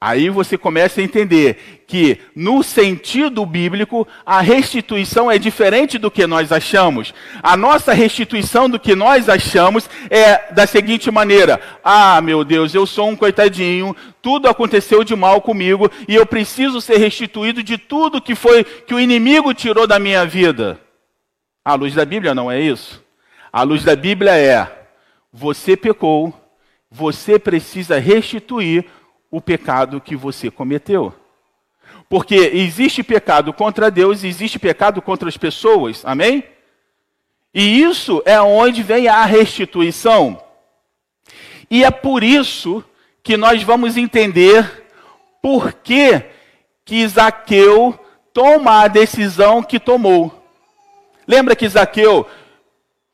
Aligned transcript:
Aí 0.00 0.30
você 0.30 0.56
começa 0.56 1.00
a 1.00 1.04
entender 1.04 1.82
que, 1.88 2.20
no 2.32 2.62
sentido 2.62 3.44
bíblico, 3.44 4.06
a 4.24 4.40
restituição 4.40 5.28
é 5.28 5.38
diferente 5.38 5.98
do 5.98 6.08
que 6.08 6.24
nós 6.24 6.52
achamos. 6.52 7.12
A 7.42 7.56
nossa 7.56 7.92
restituição 7.92 8.70
do 8.70 8.78
que 8.78 8.94
nós 8.94 9.28
achamos 9.28 9.90
é 10.08 10.52
da 10.52 10.68
seguinte 10.68 11.10
maneira: 11.10 11.60
Ah, 11.82 12.20
meu 12.20 12.44
Deus, 12.44 12.76
eu 12.76 12.86
sou 12.86 13.08
um 13.08 13.16
coitadinho, 13.16 13.96
tudo 14.22 14.48
aconteceu 14.48 15.02
de 15.02 15.16
mal 15.16 15.40
comigo 15.40 15.90
e 16.06 16.14
eu 16.14 16.24
preciso 16.24 16.80
ser 16.80 16.98
restituído 16.98 17.60
de 17.60 17.76
tudo 17.76 18.22
que 18.22 18.36
foi 18.36 18.62
que 18.62 18.94
o 18.94 19.00
inimigo 19.00 19.52
tirou 19.52 19.84
da 19.84 19.98
minha 19.98 20.24
vida. 20.24 20.78
A 21.64 21.74
luz 21.74 21.92
da 21.92 22.04
Bíblia 22.04 22.36
não 22.36 22.48
é 22.48 22.60
isso. 22.60 23.02
A 23.52 23.64
luz 23.64 23.82
da 23.82 23.96
Bíblia 23.96 24.36
é: 24.36 24.86
você 25.32 25.76
pecou, 25.76 26.32
você 26.88 27.36
precisa 27.36 27.98
restituir 27.98 28.84
o 29.30 29.40
pecado 29.40 30.00
que 30.00 30.16
você 30.16 30.50
cometeu. 30.50 31.14
Porque 32.08 32.34
existe 32.34 33.02
pecado 33.02 33.52
contra 33.52 33.90
Deus, 33.90 34.24
existe 34.24 34.58
pecado 34.58 35.02
contra 35.02 35.28
as 35.28 35.36
pessoas, 35.36 36.02
amém? 36.04 36.42
E 37.52 37.82
isso 37.82 38.22
é 38.24 38.40
onde 38.40 38.82
vem 38.82 39.08
a 39.08 39.24
restituição. 39.24 40.42
E 41.70 41.84
é 41.84 41.90
por 41.90 42.22
isso 42.22 42.82
que 43.22 43.36
nós 43.36 43.62
vamos 43.62 43.96
entender 43.96 44.86
por 45.42 45.72
que, 45.72 46.22
que 46.84 47.06
Zaqueu 47.06 47.98
toma 48.32 48.82
a 48.82 48.88
decisão 48.88 49.62
que 49.62 49.78
tomou. 49.78 50.34
Lembra 51.26 51.54
que 51.54 51.68
Zaqueu 51.68 52.26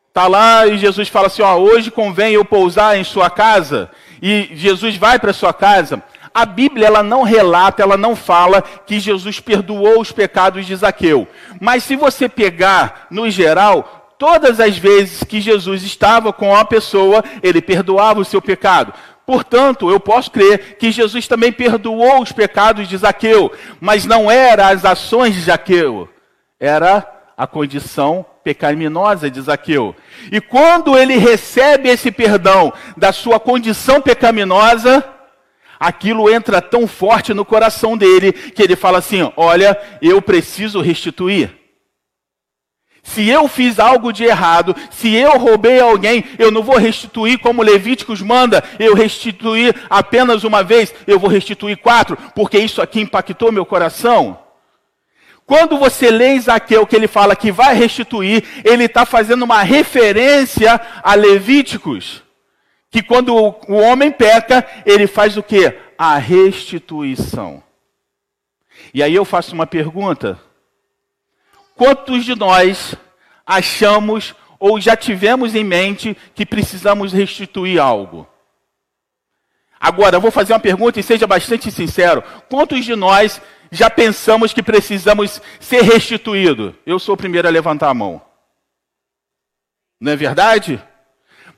está 0.09 0.29
lá 0.29 0.67
e 0.67 0.79
Jesus 0.79 1.09
fala 1.09 1.27
assim: 1.27 1.43
ó, 1.43 1.57
hoje 1.57 1.91
convém 1.91 2.35
eu 2.35 2.45
pousar 2.45 2.97
em 2.97 3.03
sua 3.03 3.29
casa? 3.29 3.91
e 4.27 4.57
Jesus 4.57 4.97
vai 4.97 5.19
para 5.19 5.35
sua 5.35 5.53
casa, 5.53 6.03
a 6.35 6.45
Bíblia 6.45 6.89
ela 6.89 7.03
não 7.03 7.23
relata, 7.23 7.81
ela 7.81 7.97
não 7.97 8.17
fala 8.17 8.61
que 8.61 8.99
Jesus 8.99 9.39
perdoou 9.39 10.01
os 10.01 10.11
pecados 10.11 10.67
de 10.67 10.75
Zaqueu. 10.75 11.29
Mas 11.61 11.85
se 11.85 11.95
você 11.95 12.29
pegar 12.29 13.07
no 13.09 13.31
geral, 13.31 14.13
todas 14.19 14.59
as 14.59 14.77
vezes 14.77 15.23
que 15.23 15.41
Jesus 15.41 15.85
estava 15.85 16.33
com 16.33 16.57
a 16.57 16.65
pessoa, 16.65 17.23
ele 17.41 17.63
perdoava 17.63 18.19
o 18.19 18.25
seu 18.25 18.43
pecado. 18.43 18.93
Portanto, 19.25 19.89
eu 19.89 20.01
posso 20.01 20.31
crer 20.33 20.77
que 20.77 20.91
Jesus 20.91 21.29
também 21.29 21.53
perdoou 21.53 22.21
os 22.21 22.33
pecados 22.33 22.89
de 22.89 22.97
Zaqueu, 22.97 23.53
mas 23.81 24.05
não 24.05 24.29
era 24.29 24.69
as 24.69 24.85
ações 24.85 25.35
de 25.35 25.43
Zaqueu, 25.43 26.09
era 26.59 27.09
a 27.37 27.47
condição 27.47 28.27
pecaminosa 28.43 29.31
de 29.31 29.41
Zaqueu. 29.41 29.95
E 30.33 30.41
quando 30.41 30.99
ele 30.99 31.17
recebe 31.17 31.89
esse 31.89 32.11
perdão 32.11 32.73
da 32.97 33.13
sua 33.13 33.39
condição 33.39 34.01
pecaminosa, 34.01 35.14
aquilo 35.79 36.31
entra 36.31 36.61
tão 36.61 36.87
forte 36.87 37.35
no 37.35 37.45
coração 37.45 37.97
dele 37.97 38.33
que 38.33 38.63
ele 38.63 38.77
fala 38.77 38.99
assim: 38.99 39.31
Olha, 39.37 39.79
eu 40.01 40.21
preciso 40.21 40.81
restituir. 40.81 41.65
Se 43.05 43.29
eu 43.29 43.47
fiz 43.47 43.79
algo 43.79 44.11
de 44.11 44.25
errado, 44.25 44.75
se 44.91 45.15
eu 45.15 45.39
roubei 45.39 45.79
alguém, 45.79 46.25
eu 46.39 46.51
não 46.51 46.63
vou 46.63 46.79
restituir 46.79 47.39
como 47.39 47.63
Levíticos 47.63 48.23
manda, 48.23 48.65
eu 48.79 48.95
restituir 48.95 49.77
apenas 49.91 50.43
uma 50.43 50.65
vez, 50.65 50.93
eu 51.07 51.19
vou 51.19 51.29
restituir 51.29 51.77
quatro, 51.77 52.17
porque 52.35 52.59
isso 52.59 52.81
aqui 52.81 53.03
impactou 53.03 53.53
meu 53.53 53.67
coração. 53.67 54.39
Quando 55.47 55.77
você 55.77 56.11
lê 56.11 56.37
Isaqueu, 56.37 56.87
que 56.87 56.97
ele 56.97 57.07
fala 57.07 57.37
que 57.37 57.53
vai 57.53 57.75
restituir, 57.75 58.43
ele 58.65 58.85
está 58.85 59.05
fazendo 59.05 59.43
uma 59.43 59.63
referência 59.63 60.81
a 61.03 61.15
Levíticos. 61.15 62.24
Que 62.95 63.03
quando 63.03 63.35
o 63.35 63.75
homem 63.75 64.13
peca, 64.13 64.65
ele 64.87 65.09
faz 65.09 65.37
o 65.37 65.43
que? 65.43 65.77
A 65.99 66.17
restituição. 66.17 67.61
E 68.95 69.03
aí 69.03 69.13
eu 69.13 69.25
faço 69.25 69.53
uma 69.53 69.67
pergunta. 69.67 70.39
Quantos 71.75 72.25
de 72.25 72.37
nós 72.37 72.95
achamos 73.45 74.33
ou 74.61 74.81
já 74.81 74.97
tivemos 74.97 75.57
em 75.57 75.65
mente 75.65 76.17
que 76.37 76.47
precisamos 76.47 77.13
restituir 77.13 77.81
algo? 77.81 78.29
Agora, 79.81 80.15
eu 80.15 80.21
vou 80.21 80.31
fazer 80.31 80.53
uma 80.53 80.61
pergunta 80.61 81.01
e 81.01 81.03
seja 81.03 81.27
bastante 81.27 81.73
sincero. 81.73 82.23
Quantos 82.49 82.85
de 82.85 82.95
nós 82.95 83.43
já 83.73 83.91
pensamos 83.91 84.53
que 84.53 84.63
precisamos 84.63 85.43
ser 85.59 85.83
restituídos? 85.83 86.75
Eu 86.87 87.01
sou 87.01 87.17
o 87.17 87.19
primeiro 87.19 87.49
a 87.49 87.51
levantar 87.51 87.89
a 87.89 87.95
mão. 87.95 88.23
Não 89.99 90.13
é 90.13 90.17
verdade? 90.17 90.81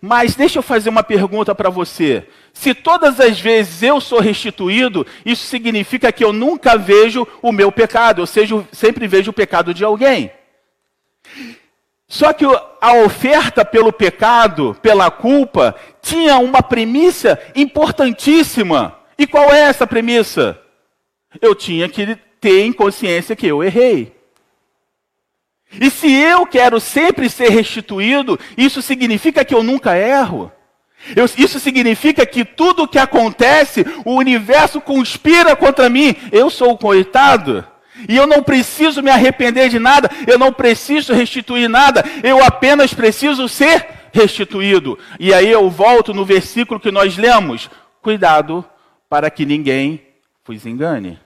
Mas 0.00 0.34
deixa 0.34 0.58
eu 0.58 0.62
fazer 0.62 0.88
uma 0.88 1.02
pergunta 1.02 1.54
para 1.54 1.70
você. 1.70 2.26
Se 2.52 2.74
todas 2.74 3.20
as 3.20 3.40
vezes 3.40 3.82
eu 3.82 4.00
sou 4.00 4.20
restituído, 4.20 5.06
isso 5.24 5.46
significa 5.46 6.12
que 6.12 6.24
eu 6.24 6.32
nunca 6.32 6.76
vejo 6.76 7.26
o 7.42 7.52
meu 7.52 7.72
pecado, 7.72 8.20
ou 8.20 8.26
seja, 8.26 8.64
sempre 8.72 9.06
vejo 9.06 9.30
o 9.30 9.34
pecado 9.34 9.74
de 9.74 9.84
alguém. 9.84 10.30
Só 12.08 12.32
que 12.32 12.44
a 12.80 12.94
oferta 13.04 13.64
pelo 13.64 13.92
pecado, 13.92 14.76
pela 14.80 15.10
culpa, 15.10 15.74
tinha 16.00 16.38
uma 16.38 16.62
premissa 16.62 17.38
importantíssima. 17.54 18.96
E 19.18 19.26
qual 19.26 19.52
é 19.52 19.60
essa 19.60 19.86
premissa? 19.86 20.60
Eu 21.40 21.54
tinha 21.54 21.88
que 21.88 22.16
ter 22.40 22.62
em 22.62 22.72
consciência 22.72 23.34
que 23.34 23.46
eu 23.46 23.62
errei. 23.62 24.15
E 25.72 25.90
se 25.90 26.10
eu 26.12 26.46
quero 26.46 26.80
sempre 26.80 27.28
ser 27.28 27.50
restituído, 27.50 28.38
isso 28.56 28.80
significa 28.80 29.44
que 29.44 29.54
eu 29.54 29.62
nunca 29.62 29.96
erro. 29.96 30.50
Eu, 31.14 31.24
isso 31.36 31.60
significa 31.60 32.24
que 32.24 32.44
tudo 32.44 32.84
o 32.84 32.88
que 32.88 32.98
acontece, 32.98 33.84
o 34.04 34.14
universo 34.14 34.80
conspira 34.80 35.54
contra 35.54 35.88
mim. 35.88 36.16
Eu 36.32 36.48
sou 36.48 36.72
o 36.72 36.78
coitado. 36.78 37.64
E 38.08 38.16
eu 38.16 38.26
não 38.26 38.42
preciso 38.42 39.02
me 39.02 39.10
arrepender 39.10 39.70
de 39.70 39.78
nada, 39.78 40.10
eu 40.26 40.38
não 40.38 40.52
preciso 40.52 41.14
restituir 41.14 41.66
nada, 41.66 42.04
eu 42.22 42.44
apenas 42.44 42.92
preciso 42.92 43.48
ser 43.48 43.86
restituído. 44.12 44.98
E 45.18 45.32
aí 45.32 45.50
eu 45.50 45.70
volto 45.70 46.12
no 46.12 46.24
versículo 46.24 46.78
que 46.78 46.90
nós 46.90 47.16
lemos: 47.16 47.70
cuidado 48.02 48.64
para 49.08 49.30
que 49.30 49.46
ninguém 49.46 50.02
vos 50.44 50.66
engane. 50.66 51.18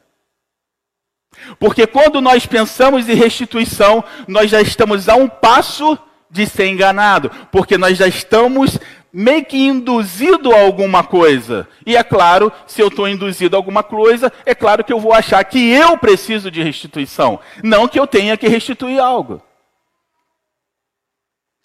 Porque 1.59 1.87
quando 1.87 2.21
nós 2.21 2.47
pensamos 2.47 3.09
em 3.09 3.15
restituição, 3.15 4.03
nós 4.27 4.51
já 4.51 4.61
estamos 4.61 5.09
a 5.09 5.15
um 5.15 5.29
passo 5.29 5.99
de 6.31 6.47
ser 6.47 6.69
enganado, 6.69 7.31
porque 7.51 7.77
nós 7.77 7.99
já 7.99 8.07
estamos 8.07 8.79
meio 9.13 9.45
que 9.45 9.57
induzido 9.57 10.55
a 10.55 10.61
alguma 10.61 11.03
coisa. 11.03 11.69
E 11.85 11.97
é 11.97 12.03
claro, 12.03 12.53
se 12.67 12.81
eu 12.81 12.89
estou 12.89 13.09
induzido 13.09 13.57
a 13.57 13.59
alguma 13.59 13.83
coisa, 13.83 14.33
é 14.47 14.55
claro 14.55 14.85
que 14.85 14.93
eu 14.93 15.01
vou 15.01 15.13
achar 15.13 15.43
que 15.45 15.59
eu 15.71 15.99
preciso 15.99 16.51
de 16.51 16.63
restituição, 16.63 17.41
não 17.63 17.89
que 17.89 17.99
eu 17.99 18.07
tenha 18.07 18.37
que 18.37 18.49
restituir 18.49 19.01
algo. 19.01 19.43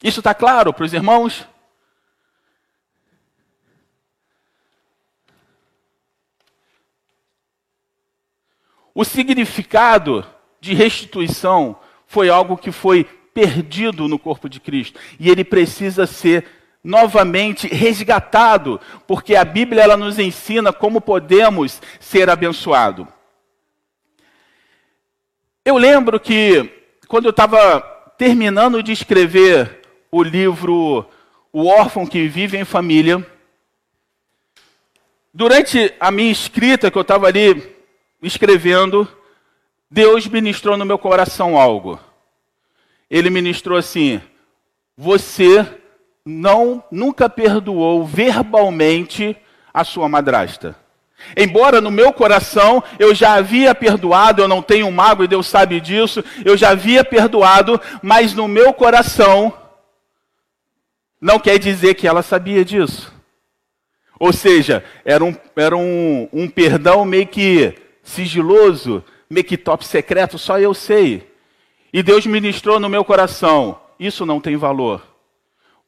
Isso 0.04 0.20
está 0.20 0.34
claro 0.34 0.74
para 0.74 0.86
os 0.86 0.94
irmãos? 0.94 1.48
O 8.98 9.04
significado 9.04 10.26
de 10.62 10.74
restituição 10.74 11.76
foi 12.08 12.30
algo 12.30 12.56
que 12.56 12.72
foi 12.72 13.04
perdido 13.34 14.08
no 14.08 14.18
corpo 14.18 14.48
de 14.48 14.62
Cristo 14.62 14.98
e 15.20 15.30
ele 15.30 15.44
precisa 15.44 16.08
ser 16.08 16.46
novamente 16.82 17.68
resgatado, 17.68 18.80
porque 19.06 19.36
a 19.36 19.44
Bíblia 19.44 19.84
ela 19.84 19.98
nos 19.98 20.18
ensina 20.18 20.72
como 20.72 21.02
podemos 21.02 21.82
ser 22.00 22.30
abençoados. 22.30 23.06
Eu 25.66 25.78
lembro 25.78 26.18
que 26.18 26.72
quando 27.10 27.26
eu 27.26 27.32
estava 27.32 27.82
terminando 28.18 28.82
de 28.82 28.94
escrever 28.94 29.82
o 30.10 30.24
livro 30.24 31.06
O 31.52 31.66
órfão 31.66 32.06
que 32.06 32.28
vive 32.28 32.58
em 32.58 32.64
família, 32.64 33.26
durante 35.34 35.94
a 36.00 36.12
minha 36.12 36.32
escrita 36.32 36.90
que 36.90 36.98
eu 36.98 37.02
estava 37.02 37.28
ali 37.28 37.75
escrevendo, 38.22 39.08
Deus 39.90 40.28
ministrou 40.28 40.78
no 40.78 40.86
meu 40.86 40.98
coração 40.98 41.58
algo. 41.58 42.00
Ele 43.10 43.30
ministrou 43.30 43.78
assim: 43.78 44.22
você 44.98 45.66
não 46.26 46.84
nunca 46.92 47.30
perdoou 47.30 48.04
verbalmente 48.04 49.38
a 49.74 49.84
sua 49.84 50.10
madrasta. 50.10 50.76
Embora 51.36 51.80
no 51.80 51.92
meu 51.92 52.12
coração 52.12 52.84
eu 53.00 53.14
já 53.14 53.34
havia 53.36 53.74
perdoado, 53.74 54.42
eu 54.42 54.48
não 54.48 54.62
tenho 54.62 54.92
mago 54.92 55.24
e 55.24 55.28
Deus 55.28 55.48
sabe 55.48 55.80
disso, 55.80 56.24
eu 56.44 56.58
já 56.58 56.70
havia 56.70 57.04
perdoado, 57.04 57.80
mas 58.02 58.34
no 58.34 58.48
meu 58.48 58.74
coração 58.74 59.54
não 61.22 61.40
quer 61.40 61.58
dizer 61.58 61.96
que 61.96 62.08
ela 62.08 62.22
sabia 62.22 62.66
disso. 62.66 63.14
Ou 64.20 64.32
seja, 64.32 64.84
era 65.04 65.24
um, 65.24 65.36
era 65.56 65.76
um, 65.76 66.28
um 66.32 66.50
perdão 66.50 67.04
meio 67.04 67.28
que 67.28 67.74
sigiloso, 68.06 69.04
meio 69.30 69.44
que 69.44 69.58
top 69.58 69.86
secreto, 69.86 70.38
só 70.38 70.60
eu 70.60 70.74
sei. 70.74 71.30
E 71.92 72.02
Deus 72.02 72.26
ministrou 72.26 72.80
no 72.80 72.88
meu 72.88 73.04
coração: 73.04 73.80
isso 74.00 74.26
não 74.26 74.40
tem 74.40 74.56
valor. 74.56 75.02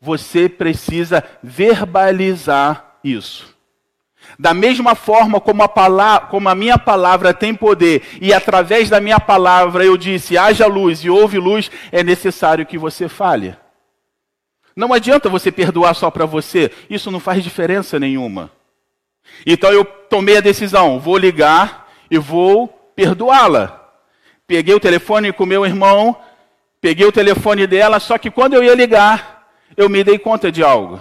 Você 0.02 0.50
precisa 0.50 1.24
verbalizar 1.42 2.98
isso. 3.04 3.56
Da 4.38 4.54
mesma 4.54 4.94
forma 4.94 5.40
como 5.40 5.64
a, 5.64 5.70
palavra, 5.70 6.28
como 6.28 6.50
a 6.50 6.56
minha 6.56 6.78
palavra 6.78 7.34
tem 7.34 7.54
poder, 7.56 8.02
e 8.20 8.34
através 8.34 8.90
da 8.90 9.00
minha 9.00 9.20
palavra 9.20 9.86
eu 9.86 9.96
disse: 9.96 10.38
haja 10.38 10.66
luz 10.66 11.04
e 11.04 11.10
houve 11.10 11.38
luz, 11.38 11.72
é 11.92 12.04
necessário 12.04 12.66
que 12.66 12.78
você 12.78 13.08
fale. 13.08 13.56
Não 14.76 14.94
adianta 14.94 15.30
você 15.30 15.52
perdoar 15.52 15.96
só 15.96 16.12
para 16.12 16.26
você, 16.26 16.72
isso 16.90 17.10
não 17.10 17.20
faz 17.20 17.44
diferença 17.44 18.00
nenhuma. 18.00 18.52
Então 19.46 19.72
eu 19.72 19.86
tomei 19.86 20.38
a 20.38 20.42
decisão: 20.42 21.00
vou 21.00 21.18
ligar 21.18 21.87
e 22.10 22.18
vou 22.18 22.68
perdoá-la. 22.96 23.84
Peguei 24.46 24.74
o 24.74 24.80
telefone 24.80 25.32
com 25.34 25.46
meu 25.46 25.66
irmão, 25.66 26.16
peguei 26.80 27.06
o 27.06 27.12
telefone 27.12 27.68
dela, 27.68 28.00
só 28.00 28.18
que 28.18 28.32
quando 28.32 28.54
eu 28.54 28.64
ia 28.64 28.74
ligar, 28.74 29.48
eu 29.76 29.90
me 29.90 30.04
dei 30.04 30.18
conta 30.18 30.52
de 30.52 30.64
algo. 30.64 31.00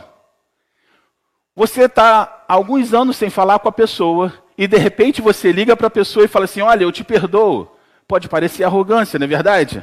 Você 1.54 1.84
está 1.84 2.44
alguns 2.46 2.92
anos 2.92 3.16
sem 3.16 3.30
falar 3.30 3.58
com 3.58 3.68
a 3.68 3.72
pessoa 3.72 4.32
e 4.58 4.66
de 4.66 4.76
repente 4.76 5.22
você 5.22 5.52
liga 5.52 5.76
para 5.76 5.86
a 5.86 5.90
pessoa 5.90 6.24
e 6.24 6.28
fala 6.28 6.44
assim: 6.44 6.60
Olha, 6.60 6.82
eu 6.84 6.92
te 6.92 7.02
perdoo. 7.02 7.70
Pode 8.06 8.28
parecer 8.28 8.64
arrogância, 8.64 9.18
não 9.18 9.24
é 9.24 9.28
verdade? 9.28 9.82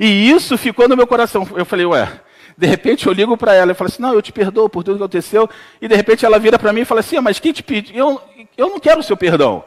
E 0.00 0.28
isso 0.28 0.58
ficou 0.58 0.88
no 0.88 0.96
meu 0.96 1.06
coração. 1.06 1.46
Eu 1.54 1.64
falei: 1.64 1.86
Ué, 1.86 2.20
de 2.56 2.66
repente 2.66 3.06
eu 3.06 3.12
ligo 3.12 3.36
para 3.36 3.54
ela 3.54 3.72
e 3.72 3.74
falo 3.74 3.88
assim: 3.88 4.02
Não, 4.02 4.12
eu 4.12 4.22
te 4.22 4.32
perdoo 4.32 4.68
por 4.68 4.82
tudo 4.82 4.96
que 4.96 5.02
aconteceu. 5.04 5.48
E 5.80 5.86
de 5.86 5.94
repente 5.94 6.26
ela 6.26 6.38
vira 6.38 6.58
para 6.58 6.72
mim 6.72 6.80
e 6.80 6.84
fala 6.84 7.00
assim: 7.00 7.20
Mas 7.20 7.38
quem 7.38 7.52
te 7.52 7.62
pediu? 7.62 7.96
Eu, 7.96 8.22
eu 8.56 8.68
não 8.68 8.80
quero 8.80 9.00
o 9.00 9.04
seu 9.04 9.16
perdão. 9.16 9.64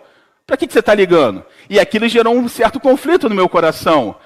Para 0.52 0.58
que, 0.58 0.68
que 0.68 0.74
você 0.74 0.80
está 0.80 0.94
ligando? 0.94 1.46
E 1.70 1.80
aquilo 1.80 2.10
gerou 2.10 2.36
um 2.36 2.46
certo 2.50 2.78
conflito 2.78 3.30
no 3.30 3.36
meu 3.36 3.48
coração. 3.48 4.18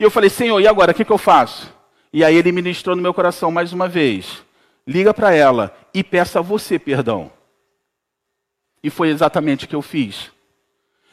E 0.00 0.02
eu 0.02 0.10
falei: 0.10 0.30
Senhor, 0.30 0.58
e 0.58 0.66
agora? 0.66 0.92
O 0.92 0.94
que, 0.94 1.04
que 1.04 1.12
eu 1.12 1.18
faço? 1.18 1.70
E 2.10 2.24
aí 2.24 2.34
ele 2.34 2.50
ministrou 2.52 2.96
no 2.96 3.02
meu 3.02 3.12
coração 3.12 3.50
mais 3.50 3.70
uma 3.70 3.86
vez 3.86 4.42
liga 4.86 5.12
para 5.12 5.34
ela 5.34 5.76
e 5.92 6.02
peça 6.02 6.38
a 6.38 6.42
você 6.42 6.78
perdão. 6.78 7.30
E 8.82 8.88
foi 8.88 9.10
exatamente 9.10 9.66
o 9.66 9.68
que 9.68 9.76
eu 9.76 9.82
fiz. 9.82 10.30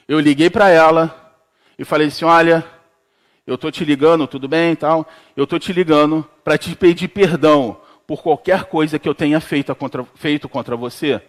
Eu 0.07 0.21
liguei 0.21 0.49
para 0.49 0.69
ela 0.69 1.35
e 1.77 1.83
falei 1.83 2.07
assim: 2.07 2.23
olha, 2.23 2.65
eu 3.45 3.55
estou 3.55 3.73
te 3.73 3.83
ligando, 3.83 4.25
tudo 4.25 4.47
bem 4.47 4.73
tal? 4.73 5.05
Eu 5.35 5.43
estou 5.43 5.59
te 5.59 5.73
ligando 5.73 6.25
para 6.45 6.57
te 6.57 6.73
pedir 6.77 7.09
perdão 7.09 7.75
por 8.07 8.23
qualquer 8.23 8.63
coisa 8.63 8.97
que 8.97 9.09
eu 9.09 9.13
tenha 9.13 9.41
feito 9.41 9.75
contra, 9.75 10.05
feito 10.15 10.47
contra 10.47 10.77
você. 10.77 11.21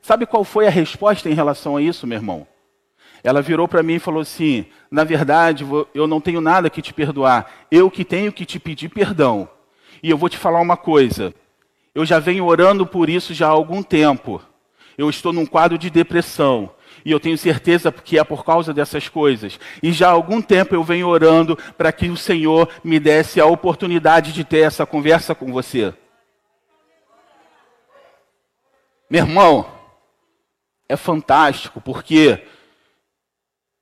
Sabe 0.00 0.26
qual 0.26 0.44
foi 0.44 0.66
a 0.66 0.70
resposta 0.70 1.28
em 1.28 1.34
relação 1.34 1.76
a 1.76 1.82
isso, 1.82 2.06
meu 2.06 2.16
irmão? 2.16 2.46
Ela 3.22 3.42
virou 3.42 3.66
para 3.66 3.82
mim 3.82 3.94
e 3.94 4.00
falou 4.00 4.22
assim: 4.22 4.66
na 4.90 5.04
verdade, 5.04 5.66
eu 5.94 6.06
não 6.06 6.20
tenho 6.20 6.40
nada 6.40 6.70
que 6.70 6.82
te 6.82 6.94
perdoar, 6.94 7.50
eu 7.70 7.90
que 7.90 8.04
tenho 8.04 8.32
que 8.32 8.44
te 8.44 8.58
pedir 8.58 8.88
perdão. 8.88 9.48
E 10.02 10.10
eu 10.10 10.16
vou 10.16 10.28
te 10.28 10.38
falar 10.38 10.60
uma 10.60 10.76
coisa. 10.76 11.34
Eu 11.94 12.06
já 12.06 12.18
venho 12.18 12.46
orando 12.46 12.86
por 12.86 13.08
isso 13.08 13.34
já 13.34 13.48
há 13.48 13.50
algum 13.50 13.82
tempo. 13.82 14.40
Eu 14.96 15.10
estou 15.10 15.32
num 15.32 15.46
quadro 15.46 15.76
de 15.76 15.90
depressão. 15.90 16.70
E 17.04 17.10
eu 17.10 17.18
tenho 17.18 17.38
certeza 17.38 17.90
que 17.90 18.18
é 18.18 18.24
por 18.24 18.44
causa 18.44 18.72
dessas 18.72 19.08
coisas. 19.08 19.58
E 19.82 19.92
já 19.92 20.08
há 20.08 20.12
algum 20.12 20.40
tempo 20.40 20.74
eu 20.74 20.84
venho 20.84 21.08
orando 21.08 21.56
para 21.76 21.90
que 21.90 22.08
o 22.08 22.16
Senhor 22.16 22.68
me 22.84 23.00
desse 23.00 23.40
a 23.40 23.46
oportunidade 23.46 24.32
de 24.32 24.44
ter 24.44 24.60
essa 24.60 24.86
conversa 24.86 25.34
com 25.34 25.52
você. 25.52 25.92
Meu 29.10 29.24
irmão, 29.24 29.66
é 30.88 30.96
fantástico, 30.96 31.80
porque 31.80 32.42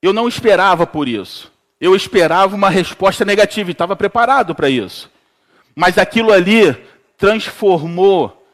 eu 0.03 0.13
não 0.13 0.27
esperava 0.27 0.87
por 0.87 1.09
isso. 1.09 1.53
Eu 1.81 1.95
esperava 1.95 2.57
uma 2.57 2.71
resposta 2.71 3.25
negativa 3.25 3.71
e 3.71 3.73
estava 3.73 3.95
preparado 3.95 4.55
para 4.55 4.69
isso. 4.69 5.11
Mas 5.75 5.99
aquilo 5.99 6.33
ali 6.33 6.77
transformou 7.17 8.47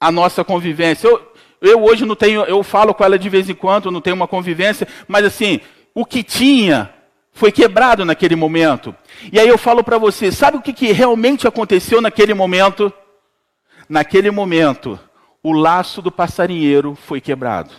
a 0.00 0.10
nossa 0.10 0.44
convivência. 0.44 1.06
Eu, 1.06 1.32
eu 1.60 1.84
hoje 1.84 2.04
não 2.04 2.16
tenho, 2.16 2.42
eu 2.44 2.62
falo 2.62 2.92
com 2.92 3.04
ela 3.04 3.18
de 3.18 3.28
vez 3.28 3.48
em 3.48 3.54
quando, 3.54 3.90
não 3.90 4.00
tenho 4.00 4.16
uma 4.16 4.26
convivência, 4.26 4.86
mas 5.06 5.24
assim, 5.24 5.60
o 5.94 6.04
que 6.04 6.22
tinha 6.22 6.92
foi 7.32 7.52
quebrado 7.52 8.04
naquele 8.04 8.34
momento. 8.34 8.94
E 9.32 9.38
aí 9.38 9.48
eu 9.48 9.56
falo 9.56 9.82
para 9.84 9.98
você, 9.98 10.32
sabe 10.32 10.56
o 10.56 10.62
que, 10.62 10.72
que 10.72 10.92
realmente 10.92 11.46
aconteceu 11.46 12.00
naquele 12.00 12.34
momento? 12.34 12.92
Naquele 13.88 14.30
momento, 14.30 14.98
o 15.42 15.52
laço 15.52 16.00
do 16.00 16.12
passarinheiro 16.12 16.94
foi 16.94 17.20
quebrado. 17.20 17.72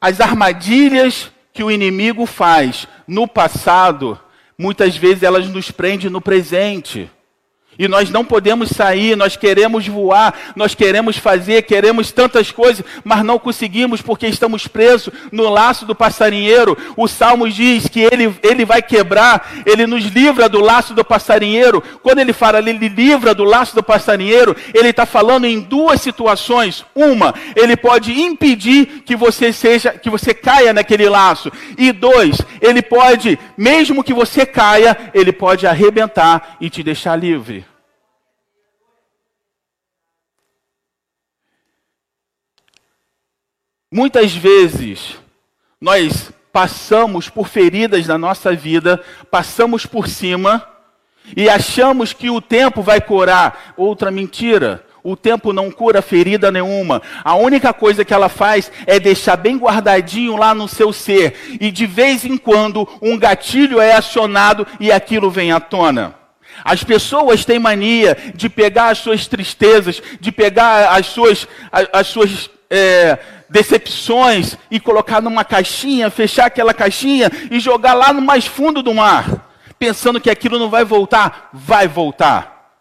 As 0.00 0.20
armadilhas 0.20 1.30
que 1.52 1.64
o 1.64 1.70
inimigo 1.70 2.26
faz 2.26 2.86
no 3.06 3.26
passado 3.26 4.20
muitas 4.58 4.96
vezes 4.96 5.22
elas 5.22 5.48
nos 5.48 5.70
prendem 5.70 6.10
no 6.10 6.20
presente. 6.20 7.10
E 7.78 7.86
nós 7.86 8.10
não 8.10 8.24
podemos 8.24 8.70
sair, 8.70 9.16
nós 9.16 9.36
queremos 9.36 9.86
voar, 9.86 10.34
nós 10.56 10.74
queremos 10.74 11.16
fazer, 11.16 11.62
queremos 11.62 12.10
tantas 12.10 12.50
coisas, 12.50 12.84
mas 13.04 13.22
não 13.22 13.38
conseguimos 13.38 14.00
porque 14.00 14.26
estamos 14.26 14.66
presos 14.66 15.12
no 15.30 15.48
laço 15.48 15.84
do 15.84 15.94
passarinheiro. 15.94 16.76
O 16.96 17.06
Salmo 17.06 17.48
diz 17.48 17.88
que 17.88 18.00
ele, 18.00 18.34
ele 18.42 18.64
vai 18.64 18.80
quebrar, 18.80 19.62
ele 19.66 19.86
nos 19.86 20.04
livra 20.04 20.48
do 20.48 20.60
laço 20.60 20.94
do 20.94 21.04
passarinheiro. 21.04 21.82
Quando 22.02 22.20
ele 22.20 22.32
fala, 22.32 22.58
ele 22.58 22.88
livra 22.88 23.34
do 23.34 23.44
laço 23.44 23.74
do 23.74 23.82
passarinheiro, 23.82 24.56
ele 24.72 24.88
está 24.88 25.04
falando 25.04 25.44
em 25.44 25.60
duas 25.60 26.00
situações. 26.00 26.84
Uma, 26.94 27.34
ele 27.54 27.76
pode 27.76 28.12
impedir 28.12 29.02
que 29.04 29.14
você 29.14 29.52
seja, 29.52 29.92
que 29.92 30.08
você 30.08 30.32
caia 30.32 30.72
naquele 30.72 31.08
laço. 31.08 31.52
E 31.76 31.92
dois, 31.92 32.40
ele 32.60 32.80
pode, 32.80 33.38
mesmo 33.56 34.02
que 34.02 34.14
você 34.14 34.46
caia, 34.46 34.96
ele 35.12 35.32
pode 35.32 35.66
arrebentar 35.66 36.56
e 36.60 36.70
te 36.70 36.82
deixar 36.82 37.16
livre. 37.16 37.65
Muitas 43.90 44.34
vezes 44.34 45.16
nós 45.80 46.32
passamos 46.52 47.28
por 47.28 47.48
feridas 47.48 48.06
na 48.06 48.18
nossa 48.18 48.52
vida, 48.52 49.00
passamos 49.30 49.86
por 49.86 50.08
cima 50.08 50.66
e 51.36 51.48
achamos 51.48 52.12
que 52.12 52.28
o 52.28 52.40
tempo 52.40 52.82
vai 52.82 53.00
curar. 53.00 53.74
Outra 53.76 54.10
mentira. 54.10 54.84
O 55.04 55.14
tempo 55.14 55.52
não 55.52 55.70
cura 55.70 56.02
ferida 56.02 56.50
nenhuma. 56.50 57.00
A 57.22 57.36
única 57.36 57.72
coisa 57.72 58.04
que 58.04 58.12
ela 58.12 58.28
faz 58.28 58.72
é 58.86 58.98
deixar 58.98 59.36
bem 59.36 59.56
guardadinho 59.56 60.36
lá 60.36 60.52
no 60.52 60.66
seu 60.66 60.92
ser. 60.92 61.58
E 61.60 61.70
de 61.70 61.86
vez 61.86 62.24
em 62.24 62.36
quando 62.36 62.88
um 63.00 63.16
gatilho 63.16 63.80
é 63.80 63.92
acionado 63.92 64.66
e 64.80 64.90
aquilo 64.90 65.30
vem 65.30 65.52
à 65.52 65.60
tona. 65.60 66.16
As 66.64 66.82
pessoas 66.82 67.44
têm 67.44 67.60
mania 67.60 68.16
de 68.34 68.48
pegar 68.48 68.88
as 68.88 68.98
suas 68.98 69.28
tristezas, 69.28 70.02
de 70.18 70.32
pegar 70.32 70.96
as 70.96 71.06
suas, 71.06 71.46
as, 71.70 71.88
as 71.92 72.06
suas 72.08 72.50
é, 72.68 73.18
decepções 73.48 74.56
e 74.70 74.80
colocar 74.80 75.20
numa 75.20 75.44
caixinha, 75.44 76.10
fechar 76.10 76.46
aquela 76.46 76.74
caixinha 76.74 77.30
e 77.50 77.60
jogar 77.60 77.94
lá 77.94 78.12
no 78.12 78.20
mais 78.20 78.46
fundo 78.46 78.82
do 78.82 78.94
mar, 78.94 79.48
pensando 79.78 80.20
que 80.20 80.30
aquilo 80.30 80.58
não 80.58 80.68
vai 80.68 80.84
voltar, 80.84 81.50
vai 81.52 81.86
voltar. 81.86 82.72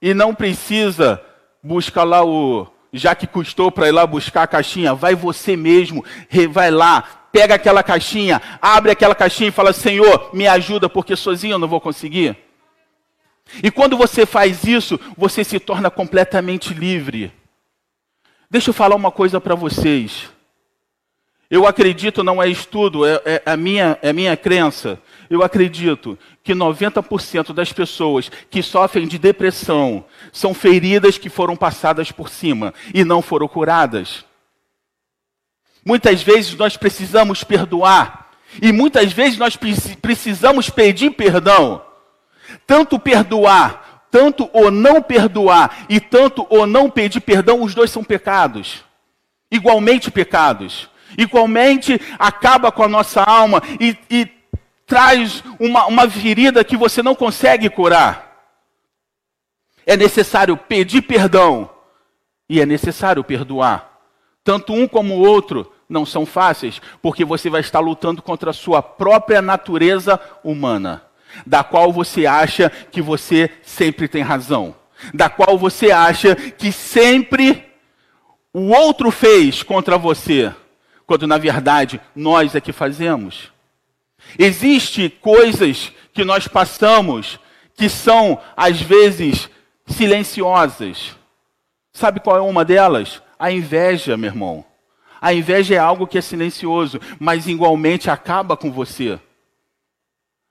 E 0.00 0.12
não 0.12 0.34
precisa 0.34 1.20
buscar 1.62 2.04
lá 2.04 2.24
o 2.24 2.66
já 2.92 3.14
que 3.14 3.26
custou 3.26 3.70
para 3.70 3.88
ir 3.88 3.92
lá 3.92 4.06
buscar 4.06 4.44
a 4.44 4.46
caixinha, 4.46 4.94
vai 4.94 5.14
você 5.14 5.56
mesmo, 5.56 6.04
vai 6.50 6.70
lá, 6.70 7.02
pega 7.30 7.54
aquela 7.54 7.82
caixinha, 7.82 8.40
abre 8.60 8.92
aquela 8.92 9.14
caixinha 9.14 9.48
e 9.48 9.52
fala: 9.52 9.72
Senhor, 9.72 10.30
me 10.32 10.46
ajuda, 10.46 10.88
porque 10.88 11.14
sozinho 11.14 11.54
eu 11.54 11.58
não 11.58 11.68
vou 11.68 11.80
conseguir. 11.80 12.36
E 13.62 13.70
quando 13.70 13.96
você 13.96 14.26
faz 14.26 14.64
isso, 14.64 14.98
você 15.16 15.44
se 15.44 15.60
torna 15.60 15.90
completamente 15.90 16.74
livre. 16.74 17.32
Deixa 18.50 18.70
eu 18.70 18.74
falar 18.74 18.96
uma 18.96 19.10
coisa 19.10 19.40
para 19.40 19.54
vocês. 19.54 20.30
Eu 21.48 21.66
acredito, 21.66 22.24
não 22.24 22.42
é 22.42 22.48
estudo, 22.48 23.06
é, 23.06 23.22
é, 23.24 23.42
a 23.46 23.56
minha, 23.56 23.98
é 24.02 24.10
a 24.10 24.12
minha 24.12 24.36
crença. 24.36 25.00
Eu 25.30 25.42
acredito 25.42 26.18
que 26.42 26.54
90% 26.54 27.52
das 27.52 27.72
pessoas 27.72 28.30
que 28.50 28.62
sofrem 28.62 29.06
de 29.06 29.18
depressão 29.18 30.04
são 30.32 30.52
feridas 30.52 31.18
que 31.18 31.28
foram 31.28 31.56
passadas 31.56 32.10
por 32.10 32.28
cima 32.28 32.74
e 32.92 33.04
não 33.04 33.22
foram 33.22 33.46
curadas. 33.46 34.24
Muitas 35.84 36.20
vezes 36.20 36.54
nós 36.56 36.76
precisamos 36.76 37.44
perdoar 37.44 38.30
e 38.60 38.72
muitas 38.72 39.12
vezes 39.12 39.38
nós 39.38 39.56
precisamos 40.00 40.68
pedir 40.68 41.10
perdão. 41.10 41.82
Tanto 42.66 42.98
perdoar 42.98 43.85
tanto 44.16 44.48
o 44.54 44.70
não 44.70 45.02
perdoar 45.02 45.84
e 45.90 46.00
tanto 46.00 46.46
o 46.48 46.64
não 46.64 46.88
pedir 46.88 47.20
perdão, 47.20 47.62
os 47.62 47.74
dois 47.74 47.90
são 47.90 48.02
pecados. 48.02 48.82
Igualmente 49.50 50.10
pecados. 50.10 50.88
Igualmente 51.18 52.00
acaba 52.18 52.72
com 52.72 52.82
a 52.82 52.88
nossa 52.88 53.22
alma 53.22 53.62
e, 53.78 53.94
e 54.10 54.26
traz 54.86 55.44
uma, 55.60 55.84
uma 55.84 56.08
ferida 56.08 56.64
que 56.64 56.78
você 56.78 57.02
não 57.02 57.14
consegue 57.14 57.68
curar. 57.68 58.38
É 59.84 59.98
necessário 59.98 60.56
pedir 60.56 61.02
perdão 61.02 61.68
e 62.48 62.58
é 62.58 62.64
necessário 62.64 63.22
perdoar. 63.22 63.98
Tanto 64.42 64.72
um 64.72 64.88
como 64.88 65.16
o 65.16 65.28
outro 65.28 65.70
não 65.86 66.06
são 66.06 66.24
fáceis, 66.24 66.80
porque 67.02 67.22
você 67.22 67.50
vai 67.50 67.60
estar 67.60 67.80
lutando 67.80 68.22
contra 68.22 68.48
a 68.48 68.54
sua 68.54 68.80
própria 68.80 69.42
natureza 69.42 70.18
humana 70.42 71.05
da 71.44 71.64
qual 71.64 71.92
você 71.92 72.26
acha 72.26 72.70
que 72.70 73.02
você 73.02 73.50
sempre 73.62 74.08
tem 74.08 74.22
razão. 74.22 74.74
da 75.12 75.28
qual 75.28 75.58
você 75.58 75.90
acha 75.90 76.34
que 76.34 76.72
sempre 76.72 77.64
o 78.52 78.70
outro 78.70 79.10
fez 79.10 79.62
contra 79.62 79.98
você, 79.98 80.50
quando 81.06 81.26
na 81.26 81.36
verdade 81.36 82.00
nós 82.14 82.54
é 82.54 82.60
que 82.60 82.72
fazemos. 82.72 83.52
Existem 84.38 85.10
coisas 85.10 85.92
que 86.12 86.24
nós 86.24 86.48
passamos 86.48 87.38
que 87.76 87.88
são 87.88 88.40
às 88.56 88.80
vezes 88.80 89.50
silenciosas. 89.86 91.14
Sabe 91.92 92.20
qual 92.20 92.36
é 92.36 92.40
uma 92.40 92.64
delas? 92.64 93.22
A 93.38 93.52
inveja, 93.52 94.16
meu 94.16 94.30
irmão. 94.30 94.64
A 95.20 95.32
inveja 95.32 95.74
é 95.74 95.78
algo 95.78 96.06
que 96.06 96.18
é 96.18 96.20
silencioso, 96.22 97.00
mas 97.18 97.46
igualmente 97.46 98.10
acaba 98.10 98.56
com 98.56 98.70
você. 98.70 99.18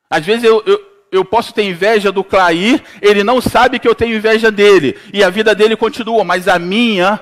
Às 0.10 0.26
vezes 0.26 0.44
eu, 0.44 0.62
eu, 0.66 0.82
eu 1.12 1.26
posso 1.26 1.54
ter 1.54 1.64
inveja 1.64 2.12
do 2.12 2.24
Clair, 2.24 2.84
ele 3.02 3.24
não 3.24 3.42
sabe 3.42 3.80
que 3.80 3.88
eu 3.88 3.96
tenho 3.96 4.16
inveja 4.16 4.52
dele, 4.52 4.98
e 5.14 5.24
a 5.24 5.30
vida 5.30 5.56
dele 5.56 5.76
continua, 5.76 6.24
mas 6.24 6.48
a 6.48 6.60
minha, 6.60 7.20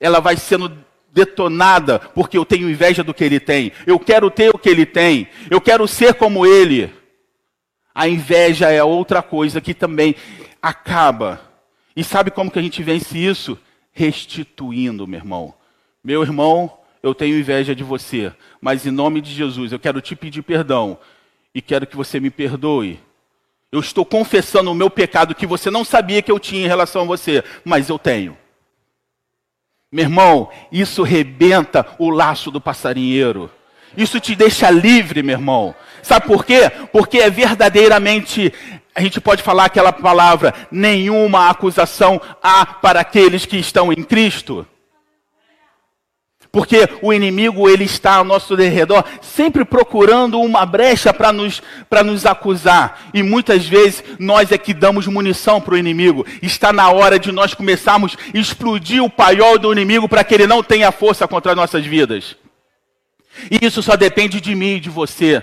ela 0.00 0.20
vai 0.20 0.36
sendo 0.36 0.72
detonada, 1.12 1.98
porque 1.98 2.38
eu 2.38 2.44
tenho 2.44 2.70
inveja 2.70 3.04
do 3.04 3.12
que 3.12 3.22
ele 3.22 3.38
tem. 3.38 3.70
Eu 3.86 3.98
quero 3.98 4.30
ter 4.30 4.54
o 4.54 4.58
que 4.58 4.68
ele 4.68 4.86
tem, 4.86 5.28
eu 5.50 5.60
quero 5.60 5.86
ser 5.86 6.14
como 6.14 6.46
ele. 6.46 6.92
A 7.94 8.08
inveja 8.08 8.70
é 8.70 8.82
outra 8.82 9.22
coisa 9.22 9.60
que 9.60 9.74
também 9.74 10.14
acaba. 10.60 11.40
E 11.94 12.02
sabe 12.02 12.30
como 12.30 12.50
que 12.50 12.58
a 12.58 12.62
gente 12.62 12.82
vence 12.82 13.18
isso? 13.18 13.58
Restituindo, 13.92 15.06
meu 15.06 15.20
irmão. 15.20 15.54
Meu 16.02 16.22
irmão, 16.22 16.78
eu 17.02 17.14
tenho 17.14 17.38
inveja 17.38 17.74
de 17.74 17.84
você, 17.84 18.32
mas 18.60 18.86
em 18.86 18.90
nome 18.90 19.20
de 19.20 19.32
Jesus 19.32 19.72
eu 19.72 19.78
quero 19.78 20.00
te 20.00 20.16
pedir 20.16 20.42
perdão 20.42 20.98
e 21.54 21.60
quero 21.60 21.86
que 21.86 21.96
você 21.96 22.18
me 22.18 22.30
perdoe. 22.30 23.00
Eu 23.70 23.80
estou 23.80 24.04
confessando 24.04 24.70
o 24.70 24.74
meu 24.74 24.90
pecado 24.90 25.34
que 25.34 25.46
você 25.46 25.70
não 25.70 25.84
sabia 25.84 26.20
que 26.22 26.30
eu 26.30 26.38
tinha 26.38 26.64
em 26.64 26.68
relação 26.68 27.02
a 27.02 27.06
você, 27.06 27.42
mas 27.64 27.88
eu 27.88 27.98
tenho. 27.98 28.36
Meu 29.90 30.04
irmão, 30.04 30.50
isso 30.70 31.02
rebenta 31.02 31.86
o 31.98 32.10
laço 32.10 32.50
do 32.50 32.60
passarinheiro. 32.60 33.50
Isso 33.96 34.18
te 34.18 34.34
deixa 34.34 34.70
livre, 34.70 35.22
meu 35.22 35.34
irmão. 35.34 35.74
Sabe 36.02 36.26
por 36.26 36.44
quê? 36.44 36.70
Porque 36.90 37.18
é 37.18 37.28
verdadeiramente, 37.28 38.52
a 38.94 39.02
gente 39.02 39.20
pode 39.20 39.42
falar 39.42 39.66
aquela 39.66 39.92
palavra, 39.92 40.54
nenhuma 40.70 41.50
acusação 41.50 42.20
há 42.42 42.64
para 42.64 43.00
aqueles 43.00 43.44
que 43.44 43.58
estão 43.58 43.92
em 43.92 44.02
Cristo. 44.02 44.66
Porque 46.52 46.86
o 47.00 47.14
inimigo 47.14 47.66
ele 47.66 47.84
está 47.84 48.16
ao 48.16 48.24
nosso 48.24 48.54
redor, 48.54 49.06
sempre 49.22 49.64
procurando 49.64 50.38
uma 50.38 50.66
brecha 50.66 51.12
para 51.12 51.32
nos, 51.32 51.62
nos 52.04 52.26
acusar. 52.26 53.08
E 53.14 53.22
muitas 53.22 53.66
vezes 53.66 54.04
nós 54.18 54.52
é 54.52 54.58
que 54.58 54.74
damos 54.74 55.06
munição 55.06 55.62
para 55.62 55.72
o 55.72 55.78
inimigo. 55.78 56.26
Está 56.42 56.70
na 56.70 56.90
hora 56.90 57.18
de 57.18 57.32
nós 57.32 57.54
começarmos 57.54 58.18
a 58.34 58.38
explodir 58.38 59.02
o 59.02 59.08
paiol 59.08 59.58
do 59.58 59.72
inimigo 59.72 60.06
para 60.06 60.22
que 60.22 60.34
ele 60.34 60.46
não 60.46 60.62
tenha 60.62 60.92
força 60.92 61.26
contra 61.26 61.54
nossas 61.54 61.86
vidas. 61.86 62.36
E 63.50 63.64
isso 63.64 63.82
só 63.82 63.96
depende 63.96 64.38
de 64.38 64.54
mim 64.54 64.76
e 64.76 64.80
de 64.80 64.90
você. 64.90 65.42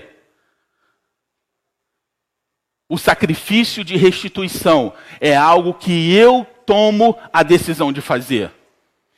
O 2.88 2.96
sacrifício 2.96 3.82
de 3.82 3.96
restituição 3.96 4.92
é 5.20 5.36
algo 5.36 5.74
que 5.74 6.14
eu 6.14 6.46
tomo 6.64 7.18
a 7.32 7.42
decisão 7.42 7.92
de 7.92 8.00
fazer. 8.00 8.52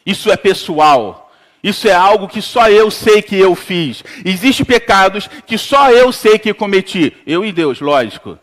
Isso 0.06 0.32
é 0.32 0.38
pessoal. 0.38 1.21
Isso 1.62 1.87
é 1.87 1.92
algo 1.92 2.26
que 2.26 2.42
só 2.42 2.69
eu 2.69 2.90
sei 2.90 3.23
que 3.23 3.37
eu 3.37 3.54
fiz. 3.54 4.02
Existem 4.25 4.66
pecados 4.66 5.28
que 5.47 5.57
só 5.57 5.90
eu 5.90 6.11
sei 6.12 6.38
que 6.38 6.52
cometi. 6.52 7.16
Eu 7.25 7.45
e 7.45 7.52
Deus, 7.52 7.81
lógico. 7.81 8.37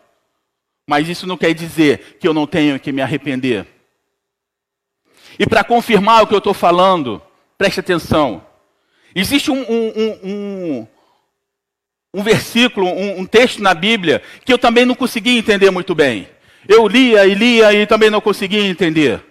Mas 0.88 1.08
isso 1.08 1.26
não 1.26 1.36
quer 1.36 1.52
dizer 1.52 2.16
que 2.18 2.26
eu 2.26 2.32
não 2.32 2.46
tenho 2.46 2.80
que 2.80 2.90
me 2.90 3.02
arrepender. 3.02 3.66
E 5.38 5.46
para 5.46 5.62
confirmar 5.62 6.22
o 6.22 6.26
que 6.26 6.34
eu 6.34 6.38
estou 6.38 6.54
falando, 6.54 7.22
preste 7.58 7.80
atenção. 7.80 8.44
Existe 9.14 9.50
um, 9.50 9.60
um, 9.60 10.18
um, 10.22 10.88
um 12.14 12.22
versículo, 12.22 12.88
um, 12.88 13.26
texto 13.26 13.62
na 13.62 13.74
Bíblia 13.74 14.22
que 14.44 14.52
eu 14.52 14.58
também 14.58 14.84
não 14.84 14.94
consegui 14.94 15.36
entender 15.36 15.70
muito 15.70 15.94
bem. 15.94 16.28
Eu 16.66 16.86
lia 16.86 17.26
e 17.26 17.34
lia 17.34 17.72
e 17.72 17.86
também 17.86 18.10
não 18.10 18.20
conseguia 18.20 18.66
entender. 18.66 19.22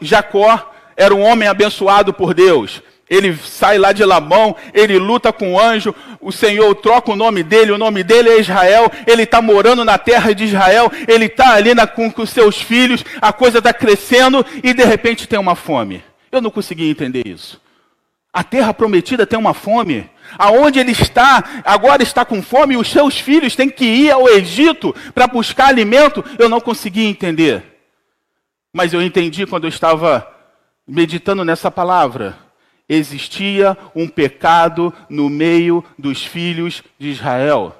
Jacó 0.00 0.72
era 0.96 1.14
um 1.14 1.22
homem 1.22 1.48
abençoado 1.48 2.12
por 2.12 2.32
Deus. 2.32 2.82
Ele 3.08 3.36
sai 3.36 3.78
lá 3.78 3.92
de 3.92 4.04
Labão, 4.04 4.56
ele 4.74 4.98
luta 4.98 5.32
com 5.32 5.54
o 5.54 5.60
anjo, 5.60 5.94
o 6.20 6.32
Senhor 6.32 6.74
troca 6.74 7.12
o 7.12 7.16
nome 7.16 7.44
dele, 7.44 7.70
o 7.70 7.78
nome 7.78 8.02
dele 8.02 8.30
é 8.30 8.40
Israel, 8.40 8.90
ele 9.06 9.22
está 9.22 9.40
morando 9.40 9.84
na 9.84 9.96
terra 9.96 10.34
de 10.34 10.44
Israel, 10.44 10.90
ele 11.06 11.26
está 11.26 11.54
ali 11.54 11.72
na, 11.72 11.86
com, 11.86 12.10
com 12.10 12.26
seus 12.26 12.60
filhos, 12.60 13.04
a 13.20 13.32
coisa 13.32 13.58
está 13.58 13.72
crescendo 13.72 14.44
e 14.62 14.74
de 14.74 14.84
repente 14.84 15.28
tem 15.28 15.38
uma 15.38 15.54
fome. 15.54 16.02
Eu 16.32 16.40
não 16.40 16.50
consegui 16.50 16.90
entender 16.90 17.26
isso. 17.26 17.60
A 18.32 18.42
terra 18.42 18.74
prometida 18.74 19.24
tem 19.24 19.38
uma 19.38 19.54
fome. 19.54 20.10
Aonde 20.36 20.80
ele 20.80 20.92
está, 20.92 21.62
agora 21.64 22.02
está 22.02 22.24
com 22.24 22.42
fome, 22.42 22.74
e 22.74 22.76
os 22.76 22.90
seus 22.90 23.18
filhos 23.18 23.56
têm 23.56 23.70
que 23.70 23.84
ir 23.84 24.10
ao 24.10 24.28
Egito 24.28 24.94
para 25.14 25.26
buscar 25.26 25.68
alimento. 25.68 26.22
Eu 26.38 26.48
não 26.48 26.60
consegui 26.60 27.06
entender. 27.06 27.62
Mas 28.74 28.92
eu 28.92 29.00
entendi 29.00 29.46
quando 29.46 29.64
eu 29.64 29.70
estava 29.70 30.35
meditando 30.86 31.44
nessa 31.44 31.70
palavra, 31.70 32.38
existia 32.88 33.76
um 33.94 34.06
pecado 34.08 34.92
no 35.08 35.28
meio 35.28 35.84
dos 35.98 36.24
filhos 36.24 36.82
de 36.98 37.08
Israel. 37.08 37.76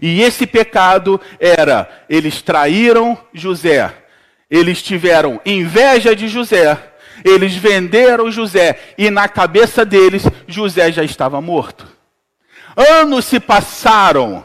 E 0.00 0.22
esse 0.22 0.46
pecado 0.46 1.20
era: 1.40 2.04
eles 2.08 2.40
traíram 2.40 3.18
José, 3.32 3.92
eles 4.48 4.82
tiveram 4.82 5.40
inveja 5.44 6.14
de 6.14 6.28
José, 6.28 6.94
eles 7.24 7.56
venderam 7.56 8.30
José, 8.30 8.94
e 8.96 9.10
na 9.10 9.28
cabeça 9.28 9.84
deles, 9.84 10.24
José 10.46 10.92
já 10.92 11.02
estava 11.02 11.40
morto. 11.40 11.86
Anos 12.76 13.24
se 13.24 13.40
passaram, 13.40 14.44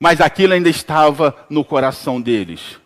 mas 0.00 0.20
aquilo 0.20 0.54
ainda 0.54 0.68
estava 0.68 1.36
no 1.48 1.64
coração 1.64 2.20
deles. 2.20 2.80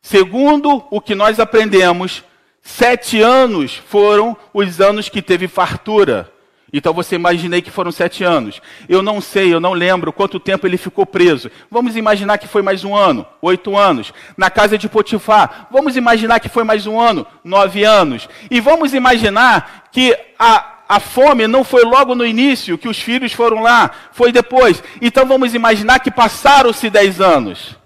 Segundo 0.00 0.84
o 0.90 1.00
que 1.00 1.14
nós 1.14 1.38
aprendemos, 1.38 2.24
Sete 2.70 3.20
anos 3.22 3.74
foram 3.88 4.36
os 4.52 4.78
anos 4.78 5.08
que 5.08 5.22
teve 5.22 5.48
fartura. 5.48 6.30
Então 6.70 6.92
você 6.92 7.16
imaginei 7.16 7.62
que 7.62 7.70
foram 7.70 7.90
sete 7.90 8.22
anos. 8.22 8.60
Eu 8.86 9.02
não 9.02 9.22
sei, 9.22 9.52
eu 9.52 9.58
não 9.58 9.72
lembro 9.72 10.12
quanto 10.12 10.38
tempo 10.38 10.66
ele 10.66 10.76
ficou 10.76 11.06
preso. 11.06 11.50
Vamos 11.70 11.96
imaginar 11.96 12.36
que 12.36 12.46
foi 12.46 12.60
mais 12.60 12.84
um 12.84 12.94
ano, 12.94 13.26
oito 13.40 13.74
anos. 13.74 14.12
Na 14.36 14.50
casa 14.50 14.76
de 14.76 14.86
Potifar, 14.86 15.66
vamos 15.70 15.96
imaginar 15.96 16.40
que 16.40 16.48
foi 16.50 16.62
mais 16.62 16.86
um 16.86 17.00
ano, 17.00 17.26
nove 17.42 17.84
anos. 17.84 18.28
E 18.50 18.60
vamos 18.60 18.92
imaginar 18.92 19.88
que 19.90 20.14
a, 20.38 20.80
a 20.86 21.00
fome 21.00 21.48
não 21.48 21.64
foi 21.64 21.84
logo 21.84 22.14
no 22.14 22.24
início, 22.24 22.76
que 22.76 22.88
os 22.88 23.00
filhos 23.00 23.32
foram 23.32 23.62
lá, 23.62 23.90
foi 24.12 24.30
depois. 24.30 24.82
Então 25.00 25.24
vamos 25.24 25.54
imaginar 25.54 26.00
que 26.00 26.10
passaram-se 26.10 26.90
dez 26.90 27.18
anos. 27.18 27.77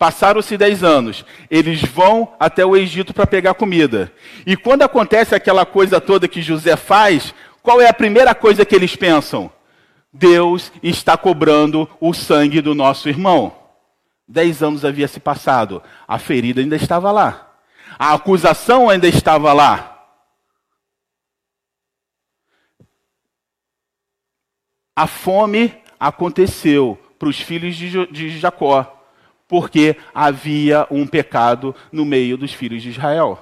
Passaram-se 0.00 0.56
dez 0.56 0.82
anos. 0.82 1.26
Eles 1.50 1.82
vão 1.82 2.34
até 2.40 2.64
o 2.64 2.74
Egito 2.74 3.12
para 3.12 3.26
pegar 3.26 3.52
comida. 3.52 4.10
E 4.46 4.56
quando 4.56 4.80
acontece 4.80 5.34
aquela 5.34 5.66
coisa 5.66 6.00
toda 6.00 6.26
que 6.26 6.40
José 6.40 6.74
faz, 6.74 7.34
qual 7.62 7.82
é 7.82 7.86
a 7.86 7.92
primeira 7.92 8.34
coisa 8.34 8.64
que 8.64 8.74
eles 8.74 8.96
pensam? 8.96 9.52
Deus 10.10 10.72
está 10.82 11.18
cobrando 11.18 11.86
o 12.00 12.14
sangue 12.14 12.62
do 12.62 12.74
nosso 12.74 13.10
irmão. 13.10 13.54
Dez 14.26 14.62
anos 14.62 14.86
havia 14.86 15.06
se 15.06 15.20
passado. 15.20 15.82
A 16.08 16.18
ferida 16.18 16.62
ainda 16.62 16.76
estava 16.76 17.12
lá. 17.12 17.58
A 17.98 18.14
acusação 18.14 18.88
ainda 18.88 19.06
estava 19.06 19.52
lá. 19.52 20.02
A 24.96 25.06
fome 25.06 25.74
aconteceu 25.98 26.98
para 27.18 27.28
os 27.28 27.38
filhos 27.38 27.76
de 27.76 28.38
Jacó 28.38 28.96
porque 29.50 29.96
havia 30.14 30.86
um 30.92 31.04
pecado 31.08 31.74
no 31.90 32.04
meio 32.04 32.38
dos 32.38 32.54
filhos 32.54 32.80
de 32.80 32.90
Israel. 32.90 33.36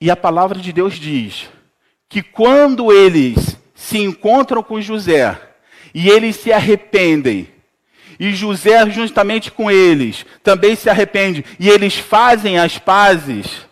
E 0.00 0.10
a 0.10 0.16
palavra 0.16 0.58
de 0.58 0.72
Deus 0.72 0.94
diz 0.94 1.48
que 2.08 2.20
quando 2.20 2.92
eles 2.92 3.56
se 3.72 3.98
encontram 3.98 4.60
com 4.60 4.80
José 4.80 5.40
e 5.94 6.08
eles 6.08 6.34
se 6.34 6.52
arrependem, 6.52 7.48
e 8.18 8.32
José, 8.32 8.90
juntamente 8.90 9.52
com 9.52 9.70
eles, 9.70 10.26
também 10.42 10.74
se 10.74 10.90
arrepende, 10.90 11.44
e 11.58 11.68
eles 11.68 11.96
fazem 11.96 12.58
as 12.58 12.76
pazes, 12.76 13.66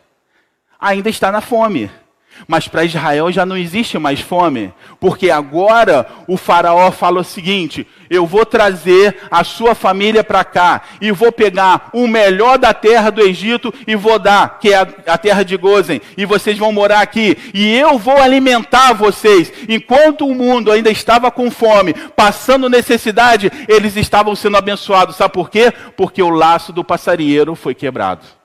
ainda 0.79 1.11
está 1.11 1.33
na 1.33 1.41
fome. 1.41 1.91
Mas 2.47 2.69
para 2.69 2.85
Israel 2.85 3.31
já 3.31 3.47
não 3.47 3.57
existe 3.57 3.99
mais 3.99 4.21
fome, 4.21 4.73
porque 5.01 5.31
agora 5.31 6.07
o 6.27 6.37
Faraó 6.37 6.91
fala 6.91 7.21
o 7.21 7.25
seguinte: 7.25 7.87
eu 8.11 8.27
vou 8.27 8.45
trazer 8.45 9.17
a 9.31 9.43
sua 9.43 9.75
família 9.75 10.23
para 10.23 10.45
cá 10.45 10.83
e 11.01 11.11
vou 11.11 11.33
pegar 11.33 11.89
o 11.93 12.07
melhor 12.07 12.59
da 12.59 12.75
terra 12.75 13.11
do 13.11 13.23
Egito 13.23 13.73
e 13.87 13.97
vou 13.97 14.19
dar, 14.19 14.59
que 14.59 14.73
é 14.73 14.77
a, 14.77 14.87
a 15.07 15.19
terra 15.19 15.43
de 15.43 15.57
Gozen, 15.57 16.01
e 16.17 16.27
vocês 16.27 16.59
vão 16.59 16.73
morar 16.73 17.01
aqui, 17.01 17.37
e 17.55 17.75
eu 17.75 17.99
vou 17.99 18.19
alimentar 18.19 18.93
vocês. 18.93 19.53
Enquanto 19.69 20.27
o 20.27 20.35
mundo 20.35 20.71
ainda 20.71 20.91
estava 20.91 21.31
com 21.31 21.51
fome, 21.51 21.95
passando 21.95 22.69
necessidade, 22.69 23.51
eles 23.67 23.97
estavam 23.97 24.37
sendo 24.37 24.57
abençoados. 24.57 25.17
Sabe 25.17 25.33
por 25.33 25.49
quê? 25.49 25.73
Porque 25.97 26.23
o 26.23 26.31
laço 26.31 26.73
do 26.73 26.85
passarinheiro 26.85 27.55
foi 27.55 27.75
quebrado. 27.75 28.42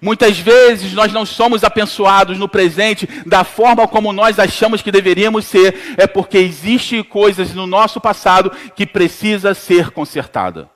Muitas 0.00 0.38
vezes 0.38 0.92
nós 0.92 1.12
não 1.12 1.24
somos 1.24 1.64
abençoados 1.64 2.38
no 2.38 2.48
presente 2.48 3.06
da 3.24 3.44
forma 3.44 3.88
como 3.88 4.12
nós 4.12 4.38
achamos 4.38 4.82
que 4.82 4.92
deveríamos 4.92 5.46
ser, 5.46 5.94
é 5.96 6.06
porque 6.06 6.38
existem 6.38 7.02
coisas 7.02 7.54
no 7.54 7.66
nosso 7.66 8.00
passado 8.00 8.50
que 8.74 8.86
precisa 8.86 9.54
ser 9.54 9.90
consertada. 9.90 10.70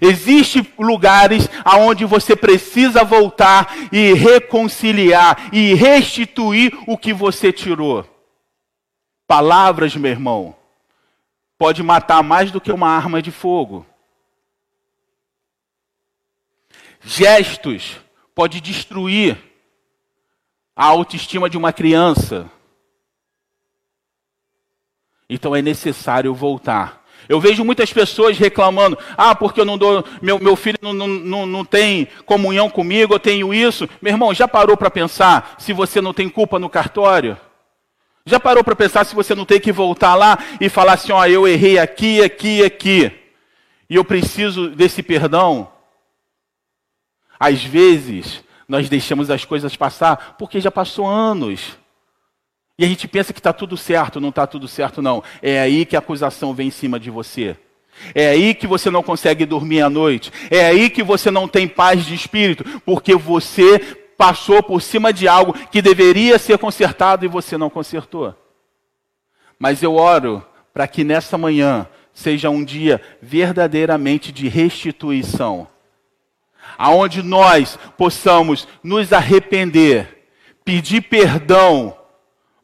Existem 0.00 0.66
lugares 0.78 1.48
aonde 1.64 2.04
você 2.04 2.36
precisa 2.36 3.04
voltar 3.04 3.74
e 3.90 4.12
reconciliar 4.12 5.48
e 5.52 5.74
restituir 5.74 6.76
o 6.86 6.98
que 6.98 7.12
você 7.12 7.52
tirou. 7.52 8.04
Palavras, 9.26 9.94
meu 9.96 10.10
irmão, 10.10 10.54
pode 11.56 11.82
matar 11.82 12.22
mais 12.22 12.50
do 12.50 12.60
que 12.60 12.72
uma 12.72 12.88
arma 12.88 13.22
de 13.22 13.30
fogo. 13.30 13.86
Gestos 17.00 17.98
pode 18.38 18.60
destruir 18.60 19.36
a 20.76 20.84
autoestima 20.84 21.50
de 21.50 21.56
uma 21.56 21.72
criança. 21.72 22.48
Então 25.28 25.56
é 25.56 25.60
necessário 25.60 26.32
voltar. 26.32 27.04
Eu 27.28 27.40
vejo 27.40 27.64
muitas 27.64 27.92
pessoas 27.92 28.38
reclamando: 28.38 28.96
ah, 29.16 29.34
porque 29.34 29.60
eu 29.60 29.64
não 29.64 29.76
dou, 29.76 30.04
meu, 30.22 30.38
meu 30.38 30.54
filho 30.54 30.78
não, 30.80 30.92
não, 30.92 31.46
não 31.46 31.64
tem 31.64 32.06
comunhão 32.24 32.70
comigo, 32.70 33.12
eu 33.12 33.18
tenho 33.18 33.52
isso. 33.52 33.88
Meu 34.00 34.12
irmão, 34.12 34.32
já 34.32 34.46
parou 34.46 34.76
para 34.76 34.88
pensar 34.88 35.56
se 35.58 35.72
você 35.72 36.00
não 36.00 36.14
tem 36.14 36.28
culpa 36.28 36.60
no 36.60 36.70
cartório? 36.70 37.36
Já 38.24 38.38
parou 38.38 38.62
para 38.62 38.76
pensar 38.76 39.04
se 39.04 39.16
você 39.16 39.34
não 39.34 39.44
tem 39.44 39.58
que 39.58 39.72
voltar 39.72 40.14
lá 40.14 40.38
e 40.60 40.68
falar 40.68 40.92
assim: 40.92 41.10
ó, 41.10 41.26
eu 41.26 41.48
errei 41.48 41.76
aqui, 41.76 42.22
aqui, 42.22 42.64
aqui, 42.64 43.10
e 43.90 43.96
eu 43.96 44.04
preciso 44.04 44.70
desse 44.70 45.02
perdão? 45.02 45.76
Às 47.38 47.62
vezes, 47.62 48.42
nós 48.68 48.88
deixamos 48.88 49.30
as 49.30 49.44
coisas 49.44 49.76
passar 49.76 50.36
porque 50.38 50.60
já 50.60 50.70
passou 50.70 51.06
anos. 51.06 51.78
E 52.78 52.84
a 52.84 52.88
gente 52.88 53.08
pensa 53.08 53.32
que 53.32 53.40
está 53.40 53.52
tudo 53.52 53.76
certo, 53.76 54.20
não 54.20 54.28
está 54.28 54.46
tudo 54.46 54.68
certo, 54.68 55.02
não. 55.02 55.22
É 55.42 55.60
aí 55.60 55.84
que 55.84 55.96
a 55.96 55.98
acusação 55.98 56.54
vem 56.54 56.68
em 56.68 56.70
cima 56.70 57.00
de 57.00 57.10
você. 57.10 57.56
É 58.14 58.28
aí 58.28 58.54
que 58.54 58.66
você 58.66 58.90
não 58.90 59.02
consegue 59.02 59.44
dormir 59.44 59.80
à 59.80 59.90
noite. 59.90 60.30
É 60.50 60.66
aí 60.66 60.88
que 60.88 61.02
você 61.02 61.30
não 61.30 61.48
tem 61.48 61.66
paz 61.66 62.04
de 62.04 62.14
espírito, 62.14 62.64
porque 62.84 63.14
você 63.16 63.78
passou 64.16 64.62
por 64.62 64.82
cima 64.82 65.12
de 65.12 65.26
algo 65.26 65.54
que 65.70 65.82
deveria 65.82 66.38
ser 66.38 66.58
consertado 66.58 67.24
e 67.24 67.28
você 67.28 67.56
não 67.56 67.70
consertou. 67.70 68.34
Mas 69.58 69.82
eu 69.82 69.94
oro 69.94 70.44
para 70.72 70.86
que 70.86 71.02
nessa 71.02 71.36
manhã 71.36 71.88
seja 72.12 72.50
um 72.50 72.62
dia 72.62 73.00
verdadeiramente 73.20 74.30
de 74.30 74.48
restituição 74.48 75.66
aonde 76.76 77.22
nós 77.22 77.78
possamos 77.96 78.66
nos 78.82 79.12
arrepender, 79.12 80.26
pedir 80.64 81.02
perdão, 81.02 81.96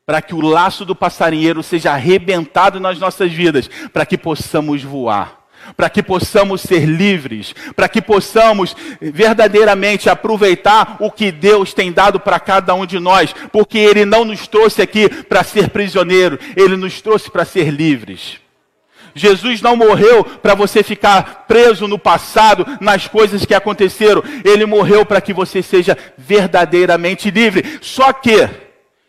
para 0.04 0.20
que 0.20 0.34
o 0.34 0.40
laço 0.40 0.84
do 0.84 0.94
passarinheiro 0.94 1.62
seja 1.62 1.92
arrebentado 1.92 2.78
nas 2.78 2.98
nossas 2.98 3.32
vidas, 3.32 3.70
para 3.92 4.04
que 4.04 4.18
possamos 4.18 4.82
voar 4.82 5.44
para 5.76 5.88
que 5.88 6.02
possamos 6.02 6.60
ser 6.60 6.84
livres, 6.84 7.54
para 7.74 7.88
que 7.88 8.02
possamos 8.02 8.76
verdadeiramente 9.00 10.10
aproveitar 10.10 10.96
o 11.00 11.10
que 11.10 11.32
Deus 11.32 11.72
tem 11.72 11.92
dado 11.92 12.20
para 12.20 12.38
cada 12.38 12.74
um 12.74 12.84
de 12.84 12.98
nós, 12.98 13.34
porque 13.52 13.78
Ele 13.78 14.04
não 14.04 14.24
nos 14.24 14.46
trouxe 14.46 14.82
aqui 14.82 15.08
para 15.08 15.42
ser 15.42 15.70
prisioneiro, 15.70 16.38
Ele 16.56 16.76
nos 16.76 17.00
trouxe 17.00 17.30
para 17.30 17.44
ser 17.44 17.70
livres. 17.70 18.43
Jesus 19.14 19.62
não 19.62 19.76
morreu 19.76 20.24
para 20.24 20.54
você 20.54 20.82
ficar 20.82 21.44
preso 21.46 21.86
no 21.86 21.98
passado, 21.98 22.66
nas 22.80 23.06
coisas 23.06 23.44
que 23.44 23.54
aconteceram. 23.54 24.22
Ele 24.44 24.66
morreu 24.66 25.06
para 25.06 25.20
que 25.20 25.32
você 25.32 25.62
seja 25.62 25.96
verdadeiramente 26.18 27.30
livre. 27.30 27.78
Só 27.80 28.12
que 28.12 28.48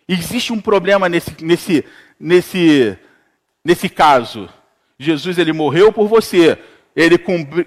existe 0.07 0.53
um 0.53 0.61
problema 0.61 1.09
nesse, 1.09 1.31
nesse, 1.41 1.83
nesse, 2.19 2.97
nesse 3.63 3.89
caso. 3.89 4.47
Jesus 4.99 5.39
ele 5.39 5.51
morreu 5.51 5.91
por 5.91 6.07
você. 6.07 6.57
Ele, 6.95 7.19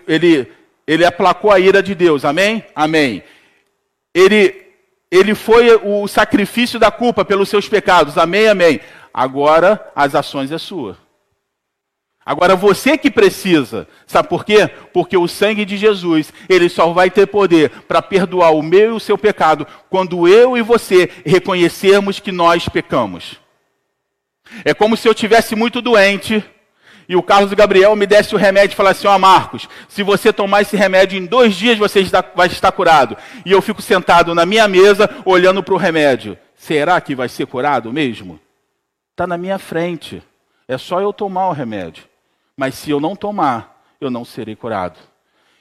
ele, 0.06 0.52
ele 0.86 1.04
aplacou 1.04 1.50
a 1.50 1.58
ira 1.58 1.82
de 1.82 1.94
Deus. 1.94 2.24
Amém? 2.24 2.64
Amém. 2.74 3.22
Ele, 4.14 4.54
ele 5.10 5.34
foi 5.34 5.74
o 5.74 6.06
sacrifício 6.06 6.78
da 6.78 6.90
culpa 6.90 7.24
pelos 7.24 7.48
seus 7.48 7.68
pecados. 7.68 8.16
Amém? 8.16 8.46
Amém. 8.46 8.80
Agora 9.12 9.90
as 9.94 10.14
ações 10.14 10.52
é 10.52 10.58
sua. 10.58 11.07
Agora 12.28 12.54
você 12.54 12.98
que 12.98 13.10
precisa, 13.10 13.88
sabe 14.06 14.28
por 14.28 14.44
quê? 14.44 14.68
Porque 14.92 15.16
o 15.16 15.26
sangue 15.26 15.64
de 15.64 15.78
Jesus, 15.78 16.30
ele 16.46 16.68
só 16.68 16.92
vai 16.92 17.10
ter 17.10 17.26
poder 17.26 17.70
para 17.88 18.02
perdoar 18.02 18.50
o 18.50 18.62
meu 18.62 18.92
e 18.92 18.94
o 18.94 19.00
seu 19.00 19.16
pecado 19.16 19.66
quando 19.88 20.28
eu 20.28 20.54
e 20.54 20.60
você 20.60 21.08
reconhecermos 21.24 22.20
que 22.20 22.30
nós 22.30 22.68
pecamos. 22.68 23.40
É 24.62 24.74
como 24.74 24.94
se 24.94 25.08
eu 25.08 25.14
tivesse 25.14 25.56
muito 25.56 25.80
doente 25.80 26.44
e 27.08 27.16
o 27.16 27.22
Carlos 27.22 27.54
Gabriel 27.54 27.96
me 27.96 28.06
desse 28.06 28.34
o 28.34 28.38
remédio 28.38 28.74
e 28.74 28.76
falasse: 28.76 29.06
Ó, 29.06 29.16
oh, 29.16 29.18
Marcos, 29.18 29.66
se 29.88 30.02
você 30.02 30.30
tomar 30.30 30.60
esse 30.60 30.76
remédio 30.76 31.18
em 31.18 31.24
dois 31.24 31.54
dias 31.54 31.78
você 31.78 32.04
vai 32.36 32.48
estar 32.48 32.72
curado. 32.72 33.16
E 33.46 33.52
eu 33.52 33.62
fico 33.62 33.80
sentado 33.80 34.34
na 34.34 34.44
minha 34.44 34.68
mesa 34.68 35.08
olhando 35.24 35.62
para 35.62 35.72
o 35.72 35.78
remédio. 35.78 36.36
Será 36.54 37.00
que 37.00 37.14
vai 37.14 37.30
ser 37.30 37.46
curado 37.46 37.90
mesmo? 37.90 38.38
Está 39.12 39.26
na 39.26 39.38
minha 39.38 39.58
frente. 39.58 40.22
É 40.68 40.76
só 40.76 41.00
eu 41.00 41.10
tomar 41.10 41.48
o 41.48 41.52
remédio 41.52 42.07
mas 42.58 42.74
se 42.74 42.90
eu 42.90 42.98
não 42.98 43.14
tomar, 43.14 43.80
eu 44.00 44.10
não 44.10 44.24
serei 44.24 44.56
curado. 44.56 44.98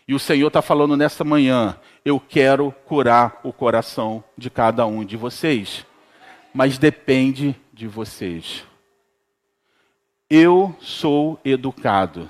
E 0.08 0.16
o 0.16 0.20
Senhor 0.20 0.48
está 0.48 0.64
falando 0.64 0.98
nessa 0.98 1.24
manhã: 1.24 1.78
eu 2.04 2.20
quero 2.20 2.74
curar 2.88 3.40
o 3.44 3.54
coração 3.54 4.24
de 4.36 4.50
cada 4.50 4.84
um 4.88 5.06
de 5.06 5.16
vocês, 5.16 5.86
mas 6.52 6.80
depende 6.80 7.56
de 7.72 7.88
vocês. 7.88 8.66
Eu 10.28 10.76
sou 10.82 11.40
educado. 11.46 12.28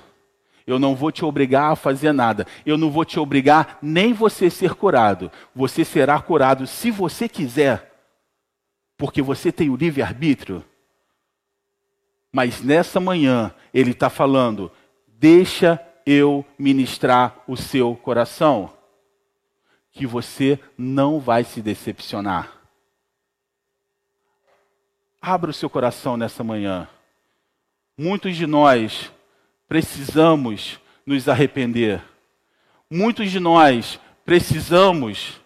Eu 0.66 0.78
não 0.78 0.94
vou 0.94 1.10
te 1.10 1.24
obrigar 1.24 1.72
a 1.72 1.76
fazer 1.76 2.12
nada. 2.12 2.46
Eu 2.66 2.76
não 2.76 2.90
vou 2.90 3.06
te 3.06 3.18
obrigar 3.18 3.78
nem 3.80 4.12
você 4.12 4.50
ser 4.50 4.74
curado. 4.74 5.32
Você 5.56 5.82
será 5.82 6.20
curado 6.20 6.66
se 6.66 6.90
você 6.90 7.26
quiser, 7.26 7.90
porque 8.98 9.22
você 9.22 9.50
tem 9.50 9.70
o 9.70 9.76
livre-arbítrio. 9.76 10.62
Mas 12.32 12.60
nessa 12.62 13.00
manhã, 13.00 13.52
ele 13.72 13.92
está 13.92 14.10
falando: 14.10 14.70
deixa 15.06 15.80
eu 16.06 16.44
ministrar 16.58 17.42
o 17.46 17.56
seu 17.56 17.94
coração, 17.94 18.72
que 19.92 20.06
você 20.06 20.58
não 20.76 21.18
vai 21.18 21.44
se 21.44 21.60
decepcionar. 21.60 22.52
Abra 25.20 25.50
o 25.50 25.54
seu 25.54 25.68
coração 25.68 26.16
nessa 26.16 26.44
manhã. 26.44 26.88
Muitos 27.96 28.36
de 28.36 28.46
nós 28.46 29.10
precisamos 29.68 30.78
nos 31.04 31.28
arrepender. 31.28 32.02
Muitos 32.90 33.30
de 33.30 33.40
nós 33.40 33.98
precisamos 34.24 35.40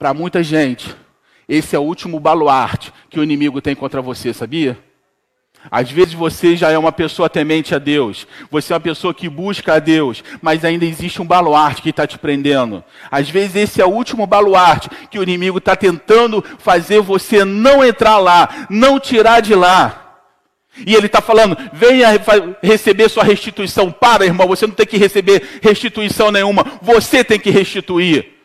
Para 0.00 0.14
muita 0.14 0.42
gente, 0.42 0.96
esse 1.46 1.76
é 1.76 1.78
o 1.78 1.82
último 1.82 2.18
baluarte 2.18 2.90
que 3.10 3.20
o 3.20 3.22
inimigo 3.22 3.60
tem 3.60 3.74
contra 3.74 4.00
você, 4.00 4.32
sabia? 4.32 4.78
Às 5.70 5.90
vezes 5.90 6.14
você 6.14 6.56
já 6.56 6.70
é 6.70 6.78
uma 6.78 6.90
pessoa 6.90 7.28
temente 7.28 7.74
a 7.74 7.78
Deus, 7.78 8.26
você 8.50 8.72
é 8.72 8.76
uma 8.76 8.80
pessoa 8.80 9.12
que 9.12 9.28
busca 9.28 9.74
a 9.74 9.78
Deus, 9.78 10.24
mas 10.40 10.64
ainda 10.64 10.86
existe 10.86 11.20
um 11.20 11.26
baluarte 11.26 11.82
que 11.82 11.90
está 11.90 12.06
te 12.06 12.18
prendendo. 12.18 12.82
Às 13.10 13.28
vezes 13.28 13.56
esse 13.56 13.82
é 13.82 13.84
o 13.84 13.90
último 13.90 14.26
baluarte 14.26 14.88
que 15.10 15.18
o 15.18 15.22
inimigo 15.22 15.58
está 15.58 15.76
tentando 15.76 16.42
fazer 16.58 17.02
você 17.02 17.44
não 17.44 17.84
entrar 17.84 18.16
lá, 18.16 18.68
não 18.70 18.98
tirar 18.98 19.40
de 19.40 19.54
lá. 19.54 20.22
E 20.86 20.94
ele 20.94 21.08
está 21.08 21.20
falando: 21.20 21.58
venha 21.74 22.08
receber 22.62 23.10
sua 23.10 23.22
restituição. 23.22 23.92
Para, 23.92 24.24
irmão, 24.24 24.48
você 24.48 24.66
não 24.66 24.74
tem 24.74 24.86
que 24.86 24.96
receber 24.96 25.60
restituição 25.60 26.32
nenhuma, 26.32 26.64
você 26.80 27.22
tem 27.22 27.38
que 27.38 27.50
restituir. 27.50 28.39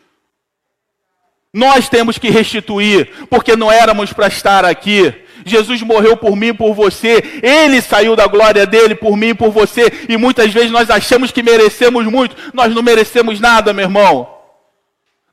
Nós 1.56 1.88
temos 1.88 2.18
que 2.18 2.30
restituir, 2.30 3.10
porque 3.30 3.56
não 3.56 3.72
éramos 3.72 4.12
para 4.12 4.28
estar 4.28 4.66
aqui. 4.66 5.14
Jesus 5.46 5.82
morreu 5.82 6.18
por 6.18 6.36
mim 6.36 6.48
e 6.48 6.54
por 6.54 6.74
você. 6.74 7.24
Ele 7.42 7.82
saiu 7.82 8.14
da 8.14 8.28
glória 8.28 8.66
dele 8.66 8.94
por 8.94 9.16
mim 9.16 9.30
e 9.30 9.34
por 9.34 9.52
você. 9.52 9.84
E 10.10 10.18
muitas 10.18 10.52
vezes 10.52 10.70
nós 10.70 10.90
achamos 10.90 11.32
que 11.32 11.42
merecemos 11.42 12.06
muito. 12.08 12.36
Nós 12.54 12.76
não 12.76 12.84
merecemos 12.84 13.40
nada, 13.40 13.72
meu 13.72 13.86
irmão. 13.86 14.30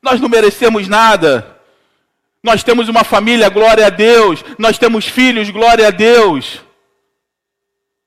Nós 0.01 0.21
não 0.21 0.29
merecemos 0.29 0.87
nada. 0.87 1.57
Nós 2.41 2.63
temos 2.63 2.89
uma 2.89 3.03
família, 3.03 3.49
glória 3.49 3.87
a 3.87 3.91
Deus. 3.91 4.45
Nós 4.57 4.79
temos 4.79 5.05
filhos, 5.05 5.51
glória 5.51 5.89
a 5.89 5.91
Deus. 5.91 6.61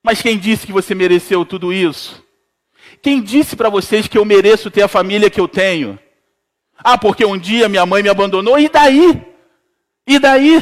Mas 0.01 0.21
quem 0.21 0.37
disse 0.37 0.65
que 0.65 0.71
você 0.71 0.95
mereceu 0.95 1.43
tudo 1.43 1.73
isso? 1.73 2.23
Quem 3.01 3.21
disse 3.21 3.57
para 3.57 3.67
vocês 3.67 4.07
que 4.07 4.17
eu 4.17 4.23
mereço 4.23 4.71
ter 4.71 4.83
a 4.83 4.87
família 4.87 5.29
que 5.29 5.41
eu 5.41 5.49
tenho? 5.49 5.99
Ah, 6.83 6.97
porque 6.97 7.25
um 7.25 7.37
dia 7.37 7.69
minha 7.69 7.85
mãe 7.85 8.03
me 8.03 8.09
abandonou, 8.09 8.59
e 8.59 8.69
daí? 8.69 9.21
E 10.07 10.19
daí? 10.19 10.61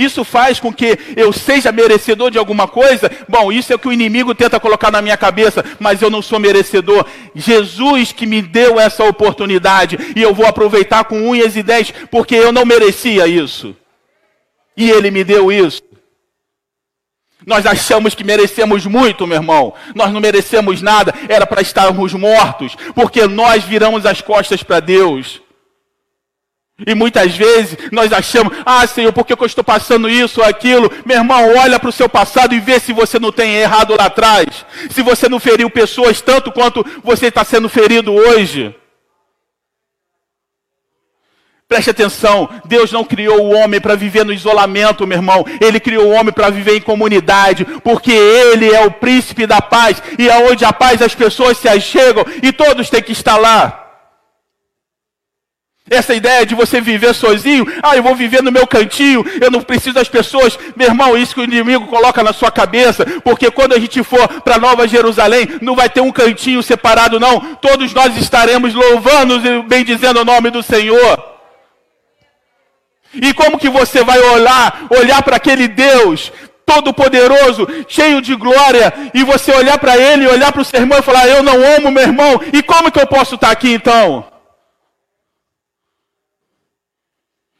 Isso 0.00 0.24
faz 0.24 0.58
com 0.58 0.72
que 0.72 0.98
eu 1.14 1.30
seja 1.30 1.70
merecedor 1.70 2.30
de 2.30 2.38
alguma 2.38 2.66
coisa? 2.66 3.10
Bom, 3.28 3.52
isso 3.52 3.70
é 3.70 3.76
o 3.76 3.78
que 3.78 3.88
o 3.88 3.92
inimigo 3.92 4.34
tenta 4.34 4.58
colocar 4.58 4.90
na 4.90 5.02
minha 5.02 5.16
cabeça, 5.16 5.62
mas 5.78 6.00
eu 6.00 6.08
não 6.08 6.22
sou 6.22 6.40
merecedor. 6.40 7.04
Jesus 7.34 8.10
que 8.10 8.24
me 8.24 8.40
deu 8.40 8.80
essa 8.80 9.04
oportunidade 9.04 9.98
e 10.16 10.22
eu 10.22 10.32
vou 10.32 10.46
aproveitar 10.46 11.04
com 11.04 11.28
unhas 11.28 11.54
e 11.54 11.62
dentes, 11.62 11.92
porque 12.10 12.34
eu 12.34 12.50
não 12.50 12.64
merecia 12.64 13.26
isso. 13.26 13.76
E 14.74 14.90
ele 14.90 15.10
me 15.10 15.22
deu 15.22 15.52
isso. 15.52 15.82
Nós 17.46 17.66
achamos 17.66 18.14
que 18.14 18.24
merecemos 18.24 18.86
muito, 18.86 19.26
meu 19.26 19.36
irmão. 19.36 19.72
Nós 19.94 20.12
não 20.12 20.20
merecemos 20.20 20.82
nada, 20.82 21.14
era 21.28 21.46
para 21.46 21.62
estarmos 21.62 22.12
mortos, 22.12 22.76
porque 22.94 23.26
nós 23.26 23.64
viramos 23.64 24.04
as 24.04 24.20
costas 24.20 24.62
para 24.62 24.80
Deus. 24.80 25.40
E 26.86 26.94
muitas 26.94 27.36
vezes 27.36 27.76
nós 27.92 28.12
achamos, 28.12 28.56
ah, 28.64 28.86
Senhor, 28.86 29.12
por 29.12 29.26
que 29.26 29.34
eu 29.34 29.46
estou 29.46 29.62
passando 29.62 30.08
isso 30.08 30.40
ou 30.40 30.46
aquilo? 30.46 30.90
Meu 31.04 31.18
irmão, 31.18 31.54
olha 31.56 31.78
para 31.78 31.90
o 31.90 31.92
seu 31.92 32.08
passado 32.08 32.54
e 32.54 32.60
vê 32.60 32.80
se 32.80 32.92
você 32.92 33.18
não 33.18 33.30
tem 33.30 33.56
errado 33.56 33.94
lá 33.96 34.06
atrás. 34.06 34.64
Se 34.90 35.02
você 35.02 35.28
não 35.28 35.38
feriu 35.38 35.68
pessoas 35.68 36.20
tanto 36.20 36.50
quanto 36.50 36.84
você 37.02 37.26
está 37.26 37.44
sendo 37.44 37.68
ferido 37.68 38.14
hoje. 38.14 38.74
Preste 41.70 41.90
atenção, 41.90 42.48
Deus 42.64 42.90
não 42.90 43.04
criou 43.04 43.42
o 43.42 43.54
homem 43.54 43.80
para 43.80 43.94
viver 43.94 44.24
no 44.24 44.32
isolamento, 44.32 45.06
meu 45.06 45.16
irmão. 45.16 45.46
Ele 45.60 45.78
criou 45.78 46.08
o 46.08 46.10
homem 46.10 46.32
para 46.32 46.50
viver 46.50 46.76
em 46.76 46.80
comunidade, 46.80 47.64
porque 47.84 48.10
ele 48.10 48.74
é 48.74 48.84
o 48.84 48.90
príncipe 48.90 49.46
da 49.46 49.62
paz. 49.62 50.02
E 50.18 50.28
aonde 50.28 50.64
a 50.64 50.72
paz 50.72 51.00
as 51.00 51.14
pessoas 51.14 51.58
se 51.58 51.68
achegam 51.68 52.24
e 52.42 52.52
todos 52.52 52.90
têm 52.90 53.00
que 53.00 53.12
estar 53.12 53.36
lá. 53.36 53.86
Essa 55.88 56.12
ideia 56.12 56.44
de 56.44 56.56
você 56.56 56.80
viver 56.80 57.14
sozinho, 57.14 57.64
ah, 57.84 57.96
eu 57.96 58.02
vou 58.02 58.16
viver 58.16 58.42
no 58.42 58.50
meu 58.50 58.66
cantinho, 58.66 59.24
eu 59.40 59.48
não 59.48 59.62
preciso 59.62 59.94
das 59.94 60.08
pessoas. 60.08 60.58
Meu 60.74 60.88
irmão, 60.88 61.16
isso 61.16 61.36
que 61.36 61.40
o 61.40 61.44
inimigo 61.44 61.86
coloca 61.86 62.20
na 62.24 62.32
sua 62.32 62.50
cabeça, 62.50 63.06
porque 63.22 63.48
quando 63.48 63.74
a 63.74 63.78
gente 63.78 64.02
for 64.02 64.26
para 64.42 64.58
Nova 64.58 64.88
Jerusalém, 64.88 65.46
não 65.62 65.76
vai 65.76 65.88
ter 65.88 66.00
um 66.00 66.10
cantinho 66.10 66.64
separado, 66.64 67.20
não. 67.20 67.54
Todos 67.62 67.94
nós 67.94 68.16
estaremos 68.16 68.74
louvando 68.74 69.36
e 69.36 69.62
bendizendo 69.62 70.20
o 70.20 70.24
nome 70.24 70.50
do 70.50 70.64
Senhor. 70.64 71.30
E 73.14 73.34
como 73.34 73.58
que 73.58 73.68
você 73.68 74.04
vai 74.04 74.18
olhar, 74.18 74.86
olhar 74.90 75.22
para 75.22 75.36
aquele 75.36 75.66
Deus 75.66 76.32
todo-poderoso, 76.64 77.66
cheio 77.88 78.22
de 78.22 78.34
glória, 78.36 78.92
e 79.12 79.24
você 79.24 79.52
olhar 79.52 79.78
para 79.78 79.96
ele, 79.96 80.28
olhar 80.28 80.52
para 80.52 80.62
o 80.62 80.64
seu 80.64 80.80
irmão 80.80 80.98
e 80.98 81.02
falar: 81.02 81.26
Eu 81.26 81.42
não 81.42 81.54
amo 81.76 81.90
meu 81.90 82.02
irmão, 82.02 82.40
e 82.52 82.62
como 82.62 82.92
que 82.92 83.00
eu 83.00 83.06
posso 83.06 83.34
estar 83.34 83.50
aqui 83.50 83.72
então? 83.72 84.24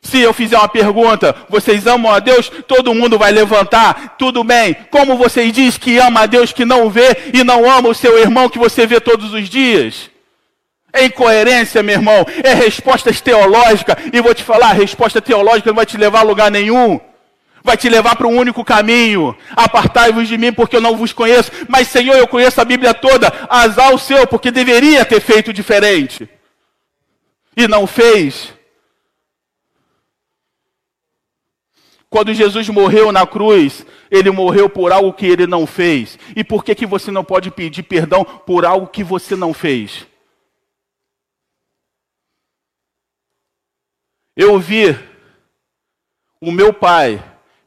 Se 0.03 0.19
eu 0.19 0.33
fizer 0.33 0.57
uma 0.57 0.69
pergunta, 0.69 1.37
vocês 1.49 1.87
amam 1.87 2.13
a 2.13 2.19
Deus? 2.19 2.51
Todo 2.67 2.95
mundo 2.95 3.19
vai 3.19 3.31
levantar, 3.31 4.17
tudo 4.19 4.43
bem. 4.43 4.75
Como 4.91 5.17
vocês 5.17 5.53
diz 5.53 5.77
que 5.77 5.99
ama 5.99 6.23
a 6.23 6.27
Deus 6.27 6.53
que 6.53 6.65
não 6.65 6.91
vê 6.91 7.31
e 7.33 7.45
não 7.45 7.71
ama 7.71 7.91
o 7.91 7.95
seu 7.95 8.19
irmão 8.19 8.49
que 8.49 8.59
você 8.59 8.87
vê 8.87 8.99
todos 8.99 9.33
os 9.33 9.49
dias? 9.49 10.10
É 10.93 11.05
incoerência, 11.05 11.83
meu 11.83 11.95
irmão. 11.97 12.27
É 12.43 12.55
respostas 12.55 13.21
teológicas. 13.21 13.97
E 14.13 14.21
vou 14.21 14.35
te 14.35 14.43
falar, 14.43 14.71
a 14.71 14.75
resposta 14.75 15.21
teológica 15.21 15.71
não 15.71 15.77
vai 15.77 15.87
te 15.87 15.97
levar 15.97 16.21
a 16.21 16.25
lugar 16.25 16.51
nenhum. 16.51 17.01
Vai 17.63 17.77
te 17.77 17.89
levar 17.89 18.17
para 18.17 18.27
um 18.27 18.37
único 18.37 18.65
caminho. 18.65 19.37
Apartai-vos 19.55 20.27
de 20.27 20.39
mim, 20.39 20.53
porque 20.53 20.77
eu 20.77 20.81
não 20.81 20.97
vos 20.97 21.13
conheço. 21.13 21.51
Mas, 21.69 21.89
Senhor, 21.89 22.17
eu 22.17 22.27
conheço 22.27 22.61
a 22.61 22.65
Bíblia 22.65 22.95
toda. 22.95 23.33
Azar 23.49 23.95
o 23.95 23.99
seu, 23.99 24.27
porque 24.27 24.51
deveria 24.51 25.05
ter 25.05 25.21
feito 25.21 25.53
diferente. 25.53 26.29
E 27.57 27.69
não 27.69 27.87
fez. 27.87 28.55
Quando 32.09 32.35
Jesus 32.35 32.69
morreu 32.69 33.13
na 33.13 33.25
cruz, 33.25 33.87
ele 34.11 34.31
morreu 34.31 34.69
por 34.69 34.91
algo 34.91 35.13
que 35.13 35.27
ele 35.27 35.47
não 35.47 35.67
fez. 35.67 36.19
E 36.35 36.43
por 36.43 36.65
que, 36.65 36.75
que 36.75 36.87
você 36.87 37.11
não 37.13 37.23
pode 37.23 37.51
pedir 37.53 37.85
perdão 37.85 38.25
por 38.25 38.65
algo 38.65 38.89
que 38.89 39.05
você 39.05 39.37
não 39.37 39.55
fez? 39.55 40.10
Eu 44.37 44.53
ouvi 44.53 44.97
o 46.41 46.51
meu 46.53 46.73
pai 46.73 47.23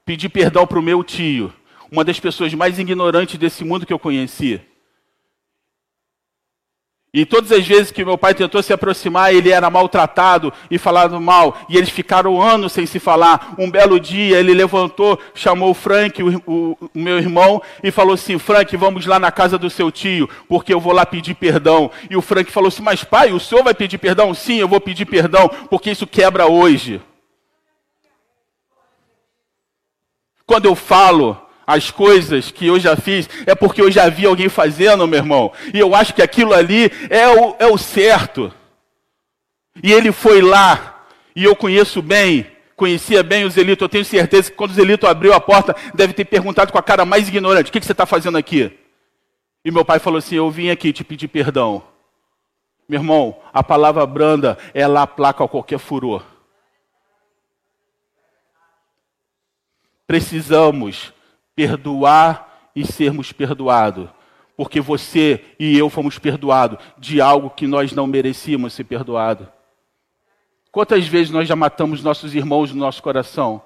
pedir 0.05 0.29
perdão 0.29 0.65
para 0.65 0.79
o 0.79 0.81
meu 0.81 1.03
tio, 1.03 1.53
uma 1.91 2.03
das 2.03 2.19
pessoas 2.19 2.53
mais 2.53 2.79
ignorantes 2.79 3.37
desse 3.37 3.63
mundo 3.63 3.85
que 3.85 3.93
eu 3.93 3.99
conheci. 3.99 4.61
E 7.15 7.27
todas 7.27 7.51
as 7.51 7.67
vezes 7.67 7.91
que 7.91 8.03
meu 8.03 8.17
pai 8.17 8.33
tentou 8.33 8.63
se 8.63 8.73
aproximar, 8.73 9.31
ele 9.31 9.51
era 9.51 9.69
maltratado 9.69 10.51
e 10.71 10.79
falado 10.79 11.21
mal. 11.21 11.55
E 11.69 11.77
eles 11.77 11.91
ficaram 11.91 12.41
anos 12.41 12.71
sem 12.71 12.87
se 12.87 12.99
falar. 12.99 13.53
Um 13.59 13.69
belo 13.69 13.99
dia, 13.99 14.39
ele 14.39 14.51
levantou, 14.51 15.19
chamou 15.35 15.69
o 15.69 15.75
Frank, 15.75 16.23
o, 16.23 16.41
o, 16.47 16.77
o, 16.81 16.89
meu 16.95 17.19
irmão, 17.19 17.61
e 17.83 17.91
falou 17.91 18.15
assim: 18.15 18.39
Frank, 18.39 18.75
vamos 18.75 19.05
lá 19.05 19.19
na 19.19 19.31
casa 19.31 19.59
do 19.59 19.69
seu 19.69 19.91
tio, 19.91 20.27
porque 20.49 20.73
eu 20.73 20.79
vou 20.79 20.91
lá 20.91 21.05
pedir 21.05 21.35
perdão. 21.35 21.91
E 22.09 22.17
o 22.17 22.21
Frank 22.21 22.51
falou 22.51 22.69
assim: 22.69 22.81
Mas 22.81 23.03
pai, 23.03 23.31
o 23.31 23.39
senhor 23.39 23.63
vai 23.63 23.75
pedir 23.75 23.99
perdão? 23.99 24.33
Sim, 24.33 24.55
eu 24.55 24.67
vou 24.67 24.81
pedir 24.81 25.05
perdão, 25.05 25.47
porque 25.69 25.91
isso 25.91 26.07
quebra 26.07 26.47
hoje. 26.47 26.99
Quando 30.47 30.65
eu 30.65 30.73
falo 30.73 31.39
as 31.65 31.89
coisas 31.89 32.51
que 32.51 32.67
eu 32.67 32.79
já 32.79 32.95
fiz, 32.95 33.29
é 33.45 33.55
porque 33.55 33.81
eu 33.81 33.89
já 33.89 34.09
vi 34.09 34.25
alguém 34.25 34.49
fazendo, 34.49 35.07
meu 35.07 35.19
irmão. 35.19 35.51
E 35.73 35.79
eu 35.79 35.95
acho 35.95 36.13
que 36.13 36.21
aquilo 36.21 36.53
ali 36.53 36.91
é 37.09 37.27
o, 37.27 37.55
é 37.59 37.67
o 37.67 37.77
certo. 37.77 38.53
E 39.81 39.91
ele 39.91 40.11
foi 40.11 40.41
lá, 40.41 41.05
e 41.35 41.43
eu 41.43 41.55
conheço 41.55 42.01
bem, 42.01 42.45
conhecia 42.75 43.23
bem 43.23 43.45
o 43.45 43.49
Zelito. 43.49 43.83
Eu 43.83 43.89
tenho 43.89 44.05
certeza 44.05 44.51
que 44.51 44.57
quando 44.57 44.71
o 44.71 44.73
Zelito 44.73 45.07
abriu 45.07 45.33
a 45.33 45.39
porta, 45.39 45.75
deve 45.93 46.13
ter 46.13 46.25
perguntado 46.25 46.71
com 46.71 46.77
a 46.77 46.83
cara 46.83 47.05
mais 47.05 47.27
ignorante: 47.27 47.69
O 47.69 47.73
que, 47.73 47.79
que 47.79 47.85
você 47.85 47.91
está 47.91 48.05
fazendo 48.05 48.37
aqui? 48.37 48.77
E 49.65 49.71
meu 49.71 49.85
pai 49.85 49.99
falou 49.99 50.19
assim: 50.19 50.35
Eu 50.35 50.51
vim 50.51 50.69
aqui 50.69 50.93
te 50.93 51.03
pedir 51.03 51.27
perdão. 51.27 51.81
Meu 52.87 52.99
irmão, 52.99 53.39
a 53.53 53.63
palavra 53.63 54.05
branda, 54.05 54.57
ela 54.73 55.03
aplaca 55.03 55.47
qualquer 55.47 55.79
furor. 55.79 56.23
Precisamos 60.05 61.13
perdoar 61.55 62.69
e 62.75 62.85
sermos 62.85 63.31
perdoados. 63.31 64.09
Porque 64.55 64.79
você 64.79 65.43
e 65.59 65.77
eu 65.77 65.89
fomos 65.89 66.19
perdoados 66.19 66.77
de 66.97 67.19
algo 67.19 67.49
que 67.49 67.65
nós 67.65 67.91
não 67.91 68.05
merecíamos 68.05 68.73
ser 68.73 68.83
perdoado. 68.83 69.51
Quantas 70.71 71.07
vezes 71.07 71.31
nós 71.31 71.47
já 71.47 71.55
matamos 71.55 72.03
nossos 72.03 72.33
irmãos 72.33 72.71
no 72.71 72.79
nosso 72.79 73.01
coração? 73.01 73.61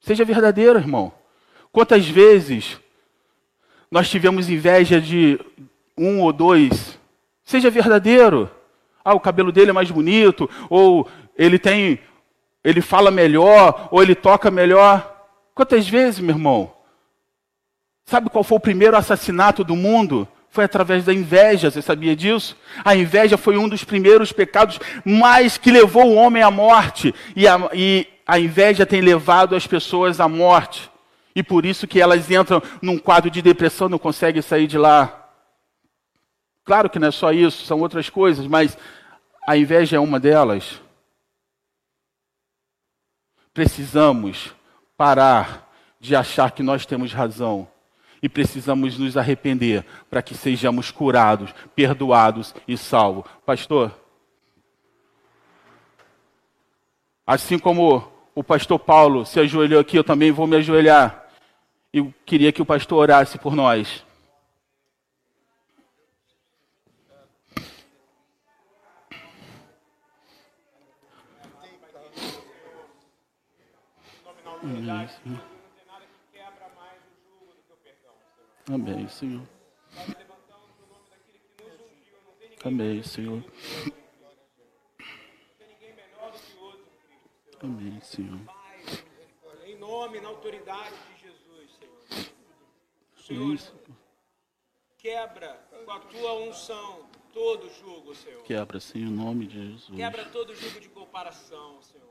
Seja 0.00 0.24
verdadeiro, 0.24 0.78
irmão. 0.78 1.12
Quantas 1.72 2.06
vezes 2.06 2.78
nós 3.90 4.08
tivemos 4.08 4.48
inveja 4.48 5.00
de 5.00 5.38
um 5.96 6.22
ou 6.22 6.32
dois? 6.32 6.98
Seja 7.44 7.70
verdadeiro. 7.70 8.50
Ah, 9.04 9.14
o 9.14 9.20
cabelo 9.20 9.52
dele 9.52 9.70
é 9.70 9.72
mais 9.72 9.90
bonito, 9.90 10.48
ou 10.68 11.08
ele 11.36 11.58
tem, 11.58 11.98
ele 12.62 12.80
fala 12.80 13.10
melhor, 13.10 13.88
ou 13.90 14.02
ele 14.02 14.14
toca 14.14 14.50
melhor. 14.50 15.14
Quantas 15.54 15.88
vezes, 15.88 16.20
meu 16.20 16.34
irmão? 16.34 16.74
Sabe 18.08 18.30
qual 18.30 18.42
foi 18.42 18.56
o 18.56 18.60
primeiro 18.60 18.96
assassinato 18.96 19.62
do 19.62 19.76
mundo? 19.76 20.26
Foi 20.48 20.64
através 20.64 21.04
da 21.04 21.12
inveja, 21.12 21.70
você 21.70 21.82
sabia 21.82 22.16
disso? 22.16 22.56
A 22.82 22.96
inveja 22.96 23.36
foi 23.36 23.58
um 23.58 23.68
dos 23.68 23.84
primeiros 23.84 24.32
pecados 24.32 24.80
mais 25.04 25.58
que 25.58 25.70
levou 25.70 26.06
o 26.06 26.14
homem 26.14 26.42
à 26.42 26.50
morte. 26.50 27.14
E 27.36 27.46
a, 27.46 27.68
e 27.74 28.06
a 28.26 28.38
inveja 28.38 28.86
tem 28.86 29.02
levado 29.02 29.54
as 29.54 29.66
pessoas 29.66 30.20
à 30.20 30.26
morte. 30.26 30.90
E 31.36 31.42
por 31.42 31.66
isso 31.66 31.86
que 31.86 32.00
elas 32.00 32.30
entram 32.30 32.62
num 32.80 32.96
quadro 32.96 33.30
de 33.30 33.42
depressão, 33.42 33.90
não 33.90 33.98
conseguem 33.98 34.40
sair 34.40 34.66
de 34.66 34.78
lá. 34.78 35.30
Claro 36.64 36.88
que 36.88 36.98
não 36.98 37.08
é 37.08 37.12
só 37.12 37.30
isso, 37.30 37.66
são 37.66 37.78
outras 37.80 38.08
coisas, 38.08 38.46
mas 38.46 38.78
a 39.46 39.54
inveja 39.54 39.98
é 39.98 40.00
uma 40.00 40.18
delas. 40.18 40.80
Precisamos 43.52 44.54
parar 44.96 45.70
de 46.00 46.16
achar 46.16 46.52
que 46.52 46.62
nós 46.62 46.86
temos 46.86 47.12
razão 47.12 47.68
e 48.22 48.28
precisamos 48.28 48.98
nos 48.98 49.16
arrepender 49.16 49.84
para 50.10 50.22
que 50.22 50.34
sejamos 50.34 50.90
curados, 50.90 51.54
perdoados 51.74 52.54
e 52.66 52.76
salvos. 52.76 53.24
Pastor, 53.44 53.94
assim 57.26 57.58
como 57.58 58.10
o 58.34 58.42
pastor 58.44 58.78
Paulo 58.78 59.24
se 59.24 59.40
ajoelhou 59.40 59.80
aqui, 59.80 59.96
eu 59.96 60.04
também 60.04 60.30
vou 60.30 60.46
me 60.46 60.56
ajoelhar. 60.56 61.26
E 61.92 62.02
queria 62.24 62.52
que 62.52 62.62
o 62.62 62.66
pastor 62.66 62.98
orasse 62.98 63.38
por 63.38 63.54
nós. 63.54 64.04
Amém, 78.70 79.08
Senhor. 79.08 79.48
Amém, 82.62 83.02
Senhor. 83.02 83.42
Amém, 87.62 88.00
Senhor. 88.02 88.40
Em 89.64 89.76
nome, 89.78 90.20
na 90.20 90.28
autoridade 90.28 90.94
de 91.08 91.22
Jesus, 91.22 91.70
Senhor. 93.16 93.58
Senhor, 93.58 93.92
quebra 94.98 95.54
com 95.84 95.90
a 95.90 96.00
tua 96.00 96.34
unção 96.34 97.08
todo 97.32 97.70
jugo, 97.70 98.14
Senhor. 98.14 98.42
Quebra, 98.42 98.80
Senhor, 98.80 99.08
em 99.08 99.14
nome 99.14 99.46
de 99.46 99.70
Jesus. 99.70 99.96
Quebra 99.96 100.26
todo 100.26 100.54
jugo 100.54 100.78
de 100.78 100.88
comparação, 100.90 101.80
Senhor. 101.82 102.07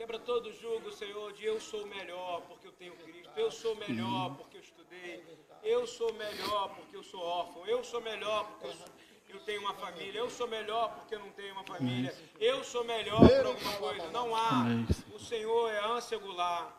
Quebra 0.00 0.18
todo 0.18 0.50
jugo, 0.54 0.90
Senhor, 0.90 1.30
de 1.34 1.44
eu 1.44 1.60
sou 1.60 1.86
melhor 1.86 2.40
porque 2.48 2.66
eu 2.66 2.72
tenho 2.72 2.96
Cristo. 2.96 3.30
Eu 3.36 3.50
sou 3.50 3.76
melhor 3.76 4.34
porque 4.34 4.56
eu 4.56 4.62
estudei. 4.62 5.22
Eu 5.62 5.86
sou 5.86 6.10
melhor 6.14 6.74
porque 6.74 6.96
eu 6.96 7.02
sou 7.02 7.20
órfão. 7.20 7.66
Eu 7.66 7.84
sou 7.84 8.00
melhor 8.00 8.46
porque 8.46 8.68
eu, 8.68 8.72
sou, 8.72 8.86
eu 9.28 9.40
tenho 9.40 9.60
uma 9.60 9.74
família. 9.74 10.18
Eu 10.18 10.30
sou 10.30 10.48
melhor 10.48 10.94
porque 10.94 11.14
eu 11.14 11.18
não 11.18 11.30
tenho 11.32 11.52
uma 11.52 11.64
família. 11.64 12.16
Eu 12.40 12.64
sou 12.64 12.82
melhor 12.82 13.20
por 13.20 13.46
alguma 13.46 13.76
coisa. 13.76 14.10
Não 14.10 14.34
há. 14.34 14.64
O 15.14 15.18
Senhor 15.18 15.68
é 15.70 15.84
ansegular. 15.84 16.74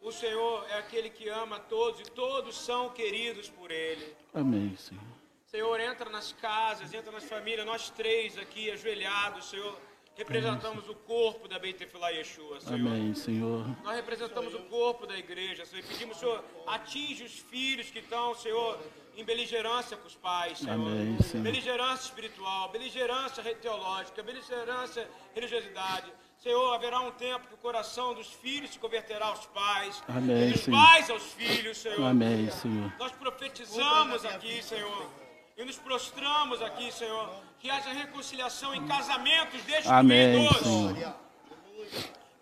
O 0.00 0.10
Senhor 0.10 0.66
é 0.70 0.78
aquele 0.78 1.10
que 1.10 1.28
ama 1.28 1.60
todos 1.60 2.00
e 2.00 2.04
todos 2.04 2.56
são 2.56 2.88
queridos 2.88 3.50
por 3.50 3.70
Ele. 3.70 4.16
Amém, 4.32 4.74
Senhor. 4.78 5.04
Senhor, 5.44 5.78
entra 5.78 6.08
nas 6.08 6.32
casas, 6.32 6.94
entra 6.94 7.12
nas 7.12 7.24
famílias, 7.24 7.66
nós 7.66 7.90
três 7.90 8.38
aqui 8.38 8.70
ajoelhados, 8.70 9.50
Senhor 9.50 9.78
Representamos 10.16 10.88
o 10.88 10.94
corpo 10.94 11.48
da 11.48 11.58
Beit 11.58 11.76
Tefilá 11.76 12.10
Yeshua, 12.10 12.60
Senhor. 12.60 12.74
Amém, 12.76 13.14
Senhor. 13.14 13.66
Nós 13.82 13.96
representamos 13.96 14.54
o 14.54 14.60
corpo 14.60 15.06
da 15.06 15.18
igreja, 15.18 15.66
Senhor. 15.66 15.84
E 15.84 15.88
pedimos, 15.88 16.18
Senhor, 16.18 16.44
atinge 16.68 17.24
os 17.24 17.38
filhos 17.38 17.90
que 17.90 17.98
estão, 17.98 18.32
Senhor, 18.36 18.78
em 19.16 19.24
beligerância 19.24 19.96
com 19.96 20.06
os 20.06 20.14
pais, 20.14 20.58
Senhor. 20.58 20.74
Amém, 20.74 21.20
Senhor. 21.20 21.42
Beligerância 21.42 22.04
espiritual, 22.04 22.68
beligerância 22.68 23.42
teológica, 23.56 24.22
beligerância 24.22 25.08
religiosidade. 25.34 26.12
Senhor, 26.38 26.74
haverá 26.74 27.00
um 27.00 27.10
tempo 27.10 27.48
que 27.48 27.54
o 27.54 27.58
coração 27.58 28.14
dos 28.14 28.28
filhos 28.28 28.70
se 28.70 28.78
converterá 28.78 29.26
aos 29.26 29.46
pais. 29.46 30.00
Amém, 30.06 30.50
e 30.50 30.52
dos 30.52 30.60
Senhor. 30.60 30.76
pais 30.76 31.10
aos 31.10 31.24
filhos, 31.32 31.78
Senhor. 31.78 32.04
Amém, 32.04 32.48
Senhor. 32.50 32.92
Nós 33.00 33.10
profetizamos 33.12 34.24
aqui, 34.24 34.62
Senhor 34.62 35.23
e 35.56 35.64
nos 35.64 35.76
prostramos 35.76 36.60
aqui, 36.62 36.90
Senhor, 36.92 37.30
que 37.60 37.70
haja 37.70 37.92
reconciliação 37.92 38.74
em 38.74 38.86
casamentos 38.86 39.62
desde 39.62 39.88
Amém, 39.88 40.48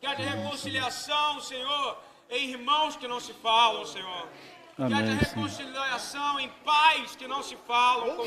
Que 0.01 0.07
haja 0.07 0.23
reconciliação, 0.23 1.41
Senhor, 1.41 1.99
em 2.31 2.51
irmãos 2.51 2.97
que 2.97 3.07
não 3.07 3.21
se 3.21 3.35
falam, 3.35 3.85
Senhor. 3.85 4.29
Amém, 4.79 4.89
que 4.89 4.95
haja 4.95 5.15
reconciliação 5.15 6.41
em 6.41 6.49
pais 6.65 7.15
que 7.15 7.29
não 7.29 7.43
se 7.43 7.55
falam 7.57 8.17
com, 8.17 8.23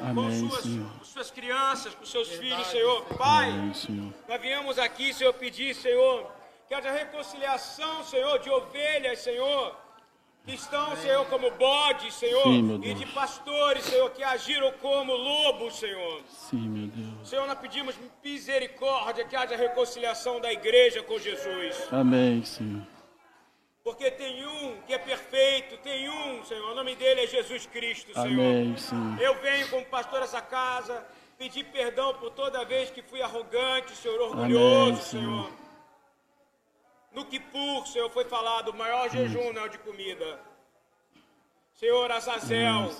Amém, 0.00 0.14
com, 0.14 0.48
suas, 0.50 0.64
com 0.64 1.04
suas, 1.04 1.30
crianças, 1.32 1.94
com 1.94 2.06
seus 2.06 2.28
filhos, 2.28 2.66
Senhor. 2.68 3.04
Pai, 3.16 3.50
Amém, 3.50 3.74
Senhor. 3.74 4.14
nós 4.28 4.40
viemos 4.40 4.78
aqui, 4.78 5.12
Senhor, 5.12 5.34
pedir, 5.34 5.74
Senhor, 5.74 6.30
que 6.68 6.74
haja 6.74 6.92
reconciliação, 6.92 8.04
Senhor, 8.04 8.38
de 8.38 8.48
ovelhas, 8.48 9.18
Senhor 9.18 9.87
que 10.48 10.54
estão, 10.54 10.96
Senhor, 10.96 11.26
como 11.26 11.50
bodes, 11.50 12.14
Senhor, 12.14 12.42
Sim, 12.42 12.80
e 12.82 12.94
de 12.94 13.04
pastores, 13.04 13.84
Senhor, 13.84 14.08
que 14.12 14.24
agiram 14.24 14.72
como 14.80 15.12
lobos, 15.12 15.78
Senhor. 15.78 16.22
Sim, 16.26 16.68
meu 16.70 16.86
Deus. 16.86 17.28
Senhor, 17.28 17.46
nós 17.46 17.58
pedimos 17.58 17.94
misericórdia, 18.24 19.26
que 19.26 19.36
haja 19.36 19.54
reconciliação 19.56 20.40
da 20.40 20.50
igreja 20.50 21.02
com 21.02 21.18
Jesus. 21.18 21.86
Amém, 21.92 22.42
Senhor. 22.46 22.80
Porque 23.84 24.10
tem 24.10 24.46
um 24.46 24.78
que 24.86 24.94
é 24.94 24.98
perfeito, 24.98 25.76
tem 25.82 26.08
um, 26.08 26.42
Senhor, 26.42 26.72
o 26.72 26.74
nome 26.74 26.96
dele 26.96 27.24
é 27.24 27.26
Jesus 27.26 27.66
Cristo, 27.66 28.14
Senhor. 28.14 28.26
Amém, 28.26 28.74
Senhor. 28.78 29.20
Eu 29.20 29.34
venho 29.42 29.68
como 29.68 29.84
pastor 29.84 30.22
essa 30.22 30.40
casa, 30.40 31.06
pedir 31.36 31.64
perdão 31.64 32.14
por 32.14 32.30
toda 32.30 32.64
vez 32.64 32.90
que 32.90 33.02
fui 33.02 33.20
arrogante, 33.20 33.94
Senhor, 33.94 34.18
orgulhoso, 34.18 34.92
Amém, 34.92 34.96
Senhor. 34.96 35.44
Senhor. 35.44 35.67
No 37.18 37.24
Kippur, 37.24 37.84
Senhor, 37.84 38.08
foi 38.10 38.24
falado 38.26 38.68
o 38.68 38.76
maior 38.76 39.10
jejum 39.10 39.52
não 39.52 39.66
de 39.66 39.76
comida. 39.78 40.38
Senhor 41.74 42.08
Azazel, 42.12 42.92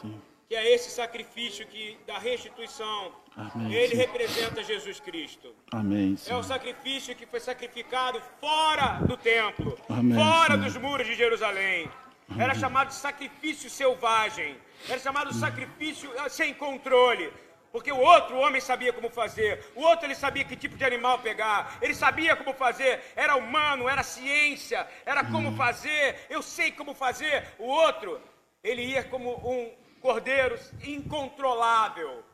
que 0.48 0.56
é 0.56 0.74
esse 0.74 0.90
sacrifício 0.90 1.64
que 1.68 1.96
da 2.04 2.18
restituição, 2.18 3.12
Amém, 3.36 3.72
ele 3.72 3.94
representa 3.94 4.64
Jesus 4.64 4.98
Cristo. 4.98 5.54
Amém, 5.70 6.16
é 6.26 6.34
o 6.34 6.42
sacrifício 6.42 7.14
que 7.14 7.26
foi 7.26 7.38
sacrificado 7.38 8.20
fora 8.40 8.98
do 9.06 9.16
templo, 9.16 9.78
Amém, 9.88 10.18
fora 10.18 10.56
dos 10.56 10.76
muros 10.76 11.06
de 11.06 11.14
Jerusalém. 11.14 11.88
Era 12.36 12.56
chamado 12.56 12.88
de 12.88 12.94
sacrifício 12.94 13.70
selvagem. 13.70 14.56
Era 14.88 14.98
chamado 14.98 15.30
de 15.30 15.38
sacrifício 15.38 16.12
eh, 16.16 16.28
sem 16.28 16.52
controle. 16.54 17.32
Porque 17.70 17.92
o 17.92 17.98
outro 17.98 18.36
homem 18.38 18.60
sabia 18.60 18.92
como 18.92 19.10
fazer, 19.10 19.72
o 19.74 19.82
outro 19.82 20.06
ele 20.06 20.14
sabia 20.14 20.44
que 20.44 20.56
tipo 20.56 20.76
de 20.76 20.84
animal 20.84 21.18
pegar, 21.18 21.78
ele 21.82 21.94
sabia 21.94 22.34
como 22.34 22.54
fazer, 22.54 23.00
era 23.14 23.36
humano, 23.36 23.88
era 23.88 24.02
ciência, 24.02 24.86
era 25.04 25.24
como 25.24 25.54
fazer, 25.54 26.26
eu 26.30 26.42
sei 26.42 26.72
como 26.72 26.94
fazer. 26.94 27.46
O 27.58 27.66
outro, 27.66 28.20
ele 28.64 28.82
ia 28.82 29.04
como 29.04 29.32
um 29.46 29.70
cordeiro 30.00 30.58
incontrolável 30.82 32.24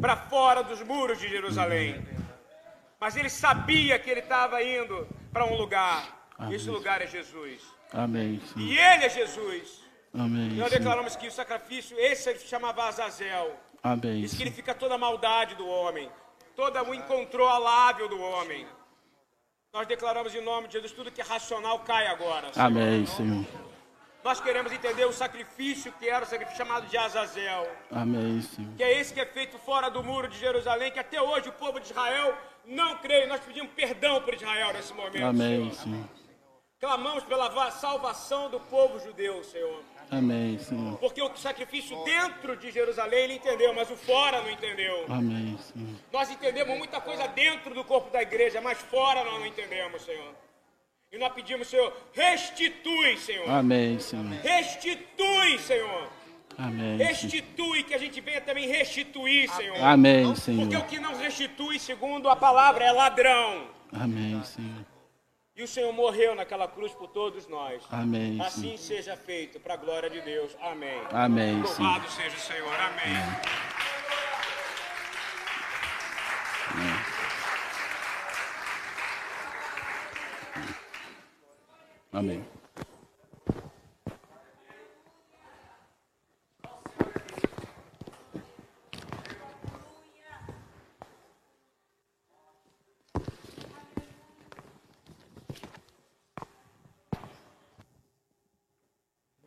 para 0.00 0.16
fora 0.16 0.62
dos 0.62 0.82
muros 0.82 1.18
de 1.18 1.28
Jerusalém. 1.28 2.04
Mas 2.98 3.16
ele 3.16 3.28
sabia 3.28 3.98
que 3.98 4.08
ele 4.08 4.20
estava 4.20 4.62
indo 4.62 5.06
para 5.32 5.44
um 5.44 5.54
lugar. 5.56 6.28
Amém. 6.38 6.54
Esse 6.54 6.70
lugar 6.70 7.02
é 7.02 7.06
Jesus. 7.06 7.62
Amém. 7.92 8.40
Sim. 8.52 8.60
E 8.60 8.78
ele 8.78 9.04
é 9.04 9.08
Jesus. 9.08 9.82
Amém. 10.14 10.52
E 10.52 10.54
nós 10.54 10.70
declaramos 10.70 11.16
que 11.16 11.26
o 11.26 11.32
sacrifício, 11.32 11.98
esse 11.98 12.38
se 12.38 12.46
chamava 12.46 12.84
Azazel. 12.84 13.56
Amém. 13.82 14.22
Isso 14.22 14.36
significa 14.36 14.74
toda 14.74 14.94
a 14.94 14.98
maldade 14.98 15.54
do 15.56 15.66
homem, 15.66 16.08
toda 16.54 16.82
o 16.82 16.94
incontrolável 16.94 18.08
do 18.08 18.20
homem. 18.20 18.66
Nós 19.72 19.86
declaramos 19.86 20.34
em 20.34 20.40
nome 20.40 20.68
de 20.68 20.74
Jesus 20.74 20.92
tudo 20.92 21.10
que 21.10 21.20
é 21.20 21.24
racional 21.24 21.80
cai 21.80 22.06
agora. 22.06 22.52
Senhor. 22.52 22.66
Amém, 22.66 23.06
Senhor. 23.06 23.46
Nós 24.22 24.38
queremos 24.38 24.70
entender 24.70 25.04
o 25.04 25.12
sacrifício 25.12 25.92
que 25.98 26.08
era 26.08 26.24
o 26.24 26.28
sacrifício 26.28 26.58
chamado 26.58 26.86
de 26.86 26.96
Azazel. 26.96 27.68
Amém, 27.90 28.40
Senhor. 28.42 28.72
Que 28.76 28.84
é 28.84 29.00
esse 29.00 29.12
que 29.12 29.20
é 29.20 29.26
feito 29.26 29.58
fora 29.58 29.90
do 29.90 30.02
muro 30.04 30.28
de 30.28 30.38
Jerusalém, 30.38 30.92
que 30.92 31.00
até 31.00 31.20
hoje 31.20 31.48
o 31.48 31.52
povo 31.52 31.80
de 31.80 31.86
Israel 31.86 32.36
não 32.64 32.98
crê. 32.98 33.26
Nós 33.26 33.40
pedimos 33.40 33.72
perdão 33.72 34.22
para 34.22 34.36
Israel 34.36 34.72
nesse 34.74 34.92
momento. 34.92 35.24
Amém, 35.24 35.72
Senhor. 35.72 35.74
Senhor. 35.74 36.08
Clamamos 36.78 37.24
pela 37.24 37.70
salvação 37.70 38.50
do 38.50 38.60
povo 38.60 39.00
judeu, 39.00 39.42
Senhor. 39.42 39.82
Amém, 40.12 40.58
Senhor. 40.58 40.98
Porque 40.98 41.22
o 41.22 41.34
sacrifício 41.36 41.96
dentro 42.04 42.54
de 42.56 42.70
Jerusalém 42.70 43.20
ele 43.20 43.34
entendeu, 43.34 43.72
mas 43.74 43.90
o 43.90 43.96
fora 43.96 44.42
não 44.42 44.50
entendeu. 44.50 45.06
Amém, 45.08 45.58
Senhor. 45.58 45.88
Nós 46.12 46.30
entendemos 46.30 46.76
muita 46.76 47.00
coisa 47.00 47.26
dentro 47.28 47.74
do 47.74 47.82
corpo 47.82 48.10
da 48.10 48.20
igreja, 48.20 48.60
mas 48.60 48.78
fora 48.78 49.24
nós 49.24 49.40
não 49.40 49.46
entendemos, 49.46 50.02
Senhor. 50.02 50.34
E 51.10 51.16
nós 51.16 51.32
pedimos, 51.32 51.68
Senhor, 51.68 51.92
restitui, 52.12 53.16
Senhor. 53.16 53.48
Amém, 53.48 53.98
Senhor. 54.00 54.26
Restitui, 54.42 55.58
Senhor. 55.58 56.08
Amém. 56.58 56.98
Restitui, 56.98 57.82
que 57.82 57.94
a 57.94 57.98
gente 57.98 58.20
venha 58.20 58.40
também 58.42 58.68
restituir, 58.68 59.48
Senhor. 59.50 59.82
Amém, 59.82 60.34
Senhor. 60.36 60.60
Porque 60.60 60.76
o 60.76 60.84
que 60.84 60.98
não 60.98 61.16
restitui, 61.16 61.78
segundo 61.78 62.28
a 62.28 62.36
palavra, 62.36 62.84
é 62.84 62.92
ladrão. 62.92 63.68
Amém, 63.90 64.42
Senhor. 64.44 64.91
E 65.54 65.62
o 65.62 65.68
Senhor 65.68 65.92
morreu 65.92 66.34
naquela 66.34 66.66
cruz 66.66 66.92
por 66.92 67.08
todos 67.08 67.46
nós. 67.46 67.82
Amém. 67.90 68.40
Assim 68.40 68.76
sim. 68.76 68.76
seja 68.78 69.16
feito, 69.16 69.60
para 69.60 69.74
a 69.74 69.76
glória 69.76 70.08
de 70.08 70.22
Deus. 70.22 70.56
Amém. 70.62 71.02
Amém. 71.10 71.60
Louvado 71.60 72.08
sim. 72.08 72.22
seja 72.22 72.36
o 72.36 72.40
Senhor. 72.40 72.74
Amém. 72.74 73.16
Amém. 82.12 82.40
Amém. 82.40 82.61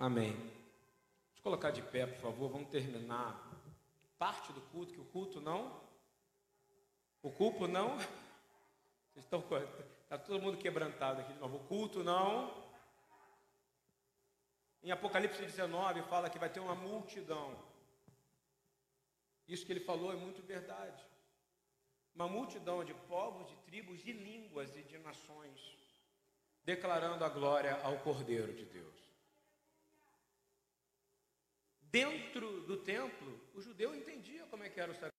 Amém. 0.05 0.33
Vamos 0.33 1.39
colocar 1.41 1.71
de 1.71 1.81
pé, 1.81 2.05
por 2.05 2.19
favor. 2.19 2.51
Vamos 2.51 2.69
terminar 2.69 3.43
parte 4.19 4.53
do 4.53 4.61
culto, 4.61 4.93
que 4.93 4.99
o 4.99 5.05
culto 5.05 5.41
não. 5.41 5.81
O 7.23 7.31
culto 7.31 7.67
não. 7.67 7.97
Estão 9.17 9.43
Está 10.03 10.19
todo 10.19 10.43
mundo 10.43 10.59
quebrantado 10.59 11.21
aqui 11.21 11.33
de 11.33 11.39
novo. 11.39 11.57
O 11.57 11.63
culto 11.63 12.03
não. 12.03 12.53
Em 14.83 14.91
Apocalipse 14.91 15.41
19 15.41 16.03
fala 16.03 16.29
que 16.29 16.37
vai 16.37 16.51
ter 16.51 16.59
uma 16.59 16.75
multidão. 16.75 17.57
Isso 19.47 19.65
que 19.65 19.71
ele 19.73 19.79
falou 19.79 20.13
é 20.13 20.15
muito 20.15 20.43
verdade. 20.43 21.03
Uma 22.13 22.27
multidão 22.27 22.85
de 22.85 22.93
povos, 22.93 23.49
de 23.49 23.55
tribos, 23.63 24.03
de 24.03 24.13
línguas 24.13 24.77
e 24.77 24.83
de 24.83 24.99
nações, 24.99 25.59
declarando 26.63 27.25
a 27.25 27.29
glória 27.29 27.81
ao 27.81 27.97
Cordeiro 28.01 28.53
de 28.53 28.65
Deus. 28.65 29.04
Dentro 31.95 32.59
do 32.67 32.75
templo, 32.75 33.39
o 33.53 33.61
judeu 33.61 33.95
entendia 33.95 34.43
como 34.51 34.65
é 34.65 34.69
que 34.69 34.81
era 34.81 34.91
o 34.91 34.93
sacrifício. 34.93 35.14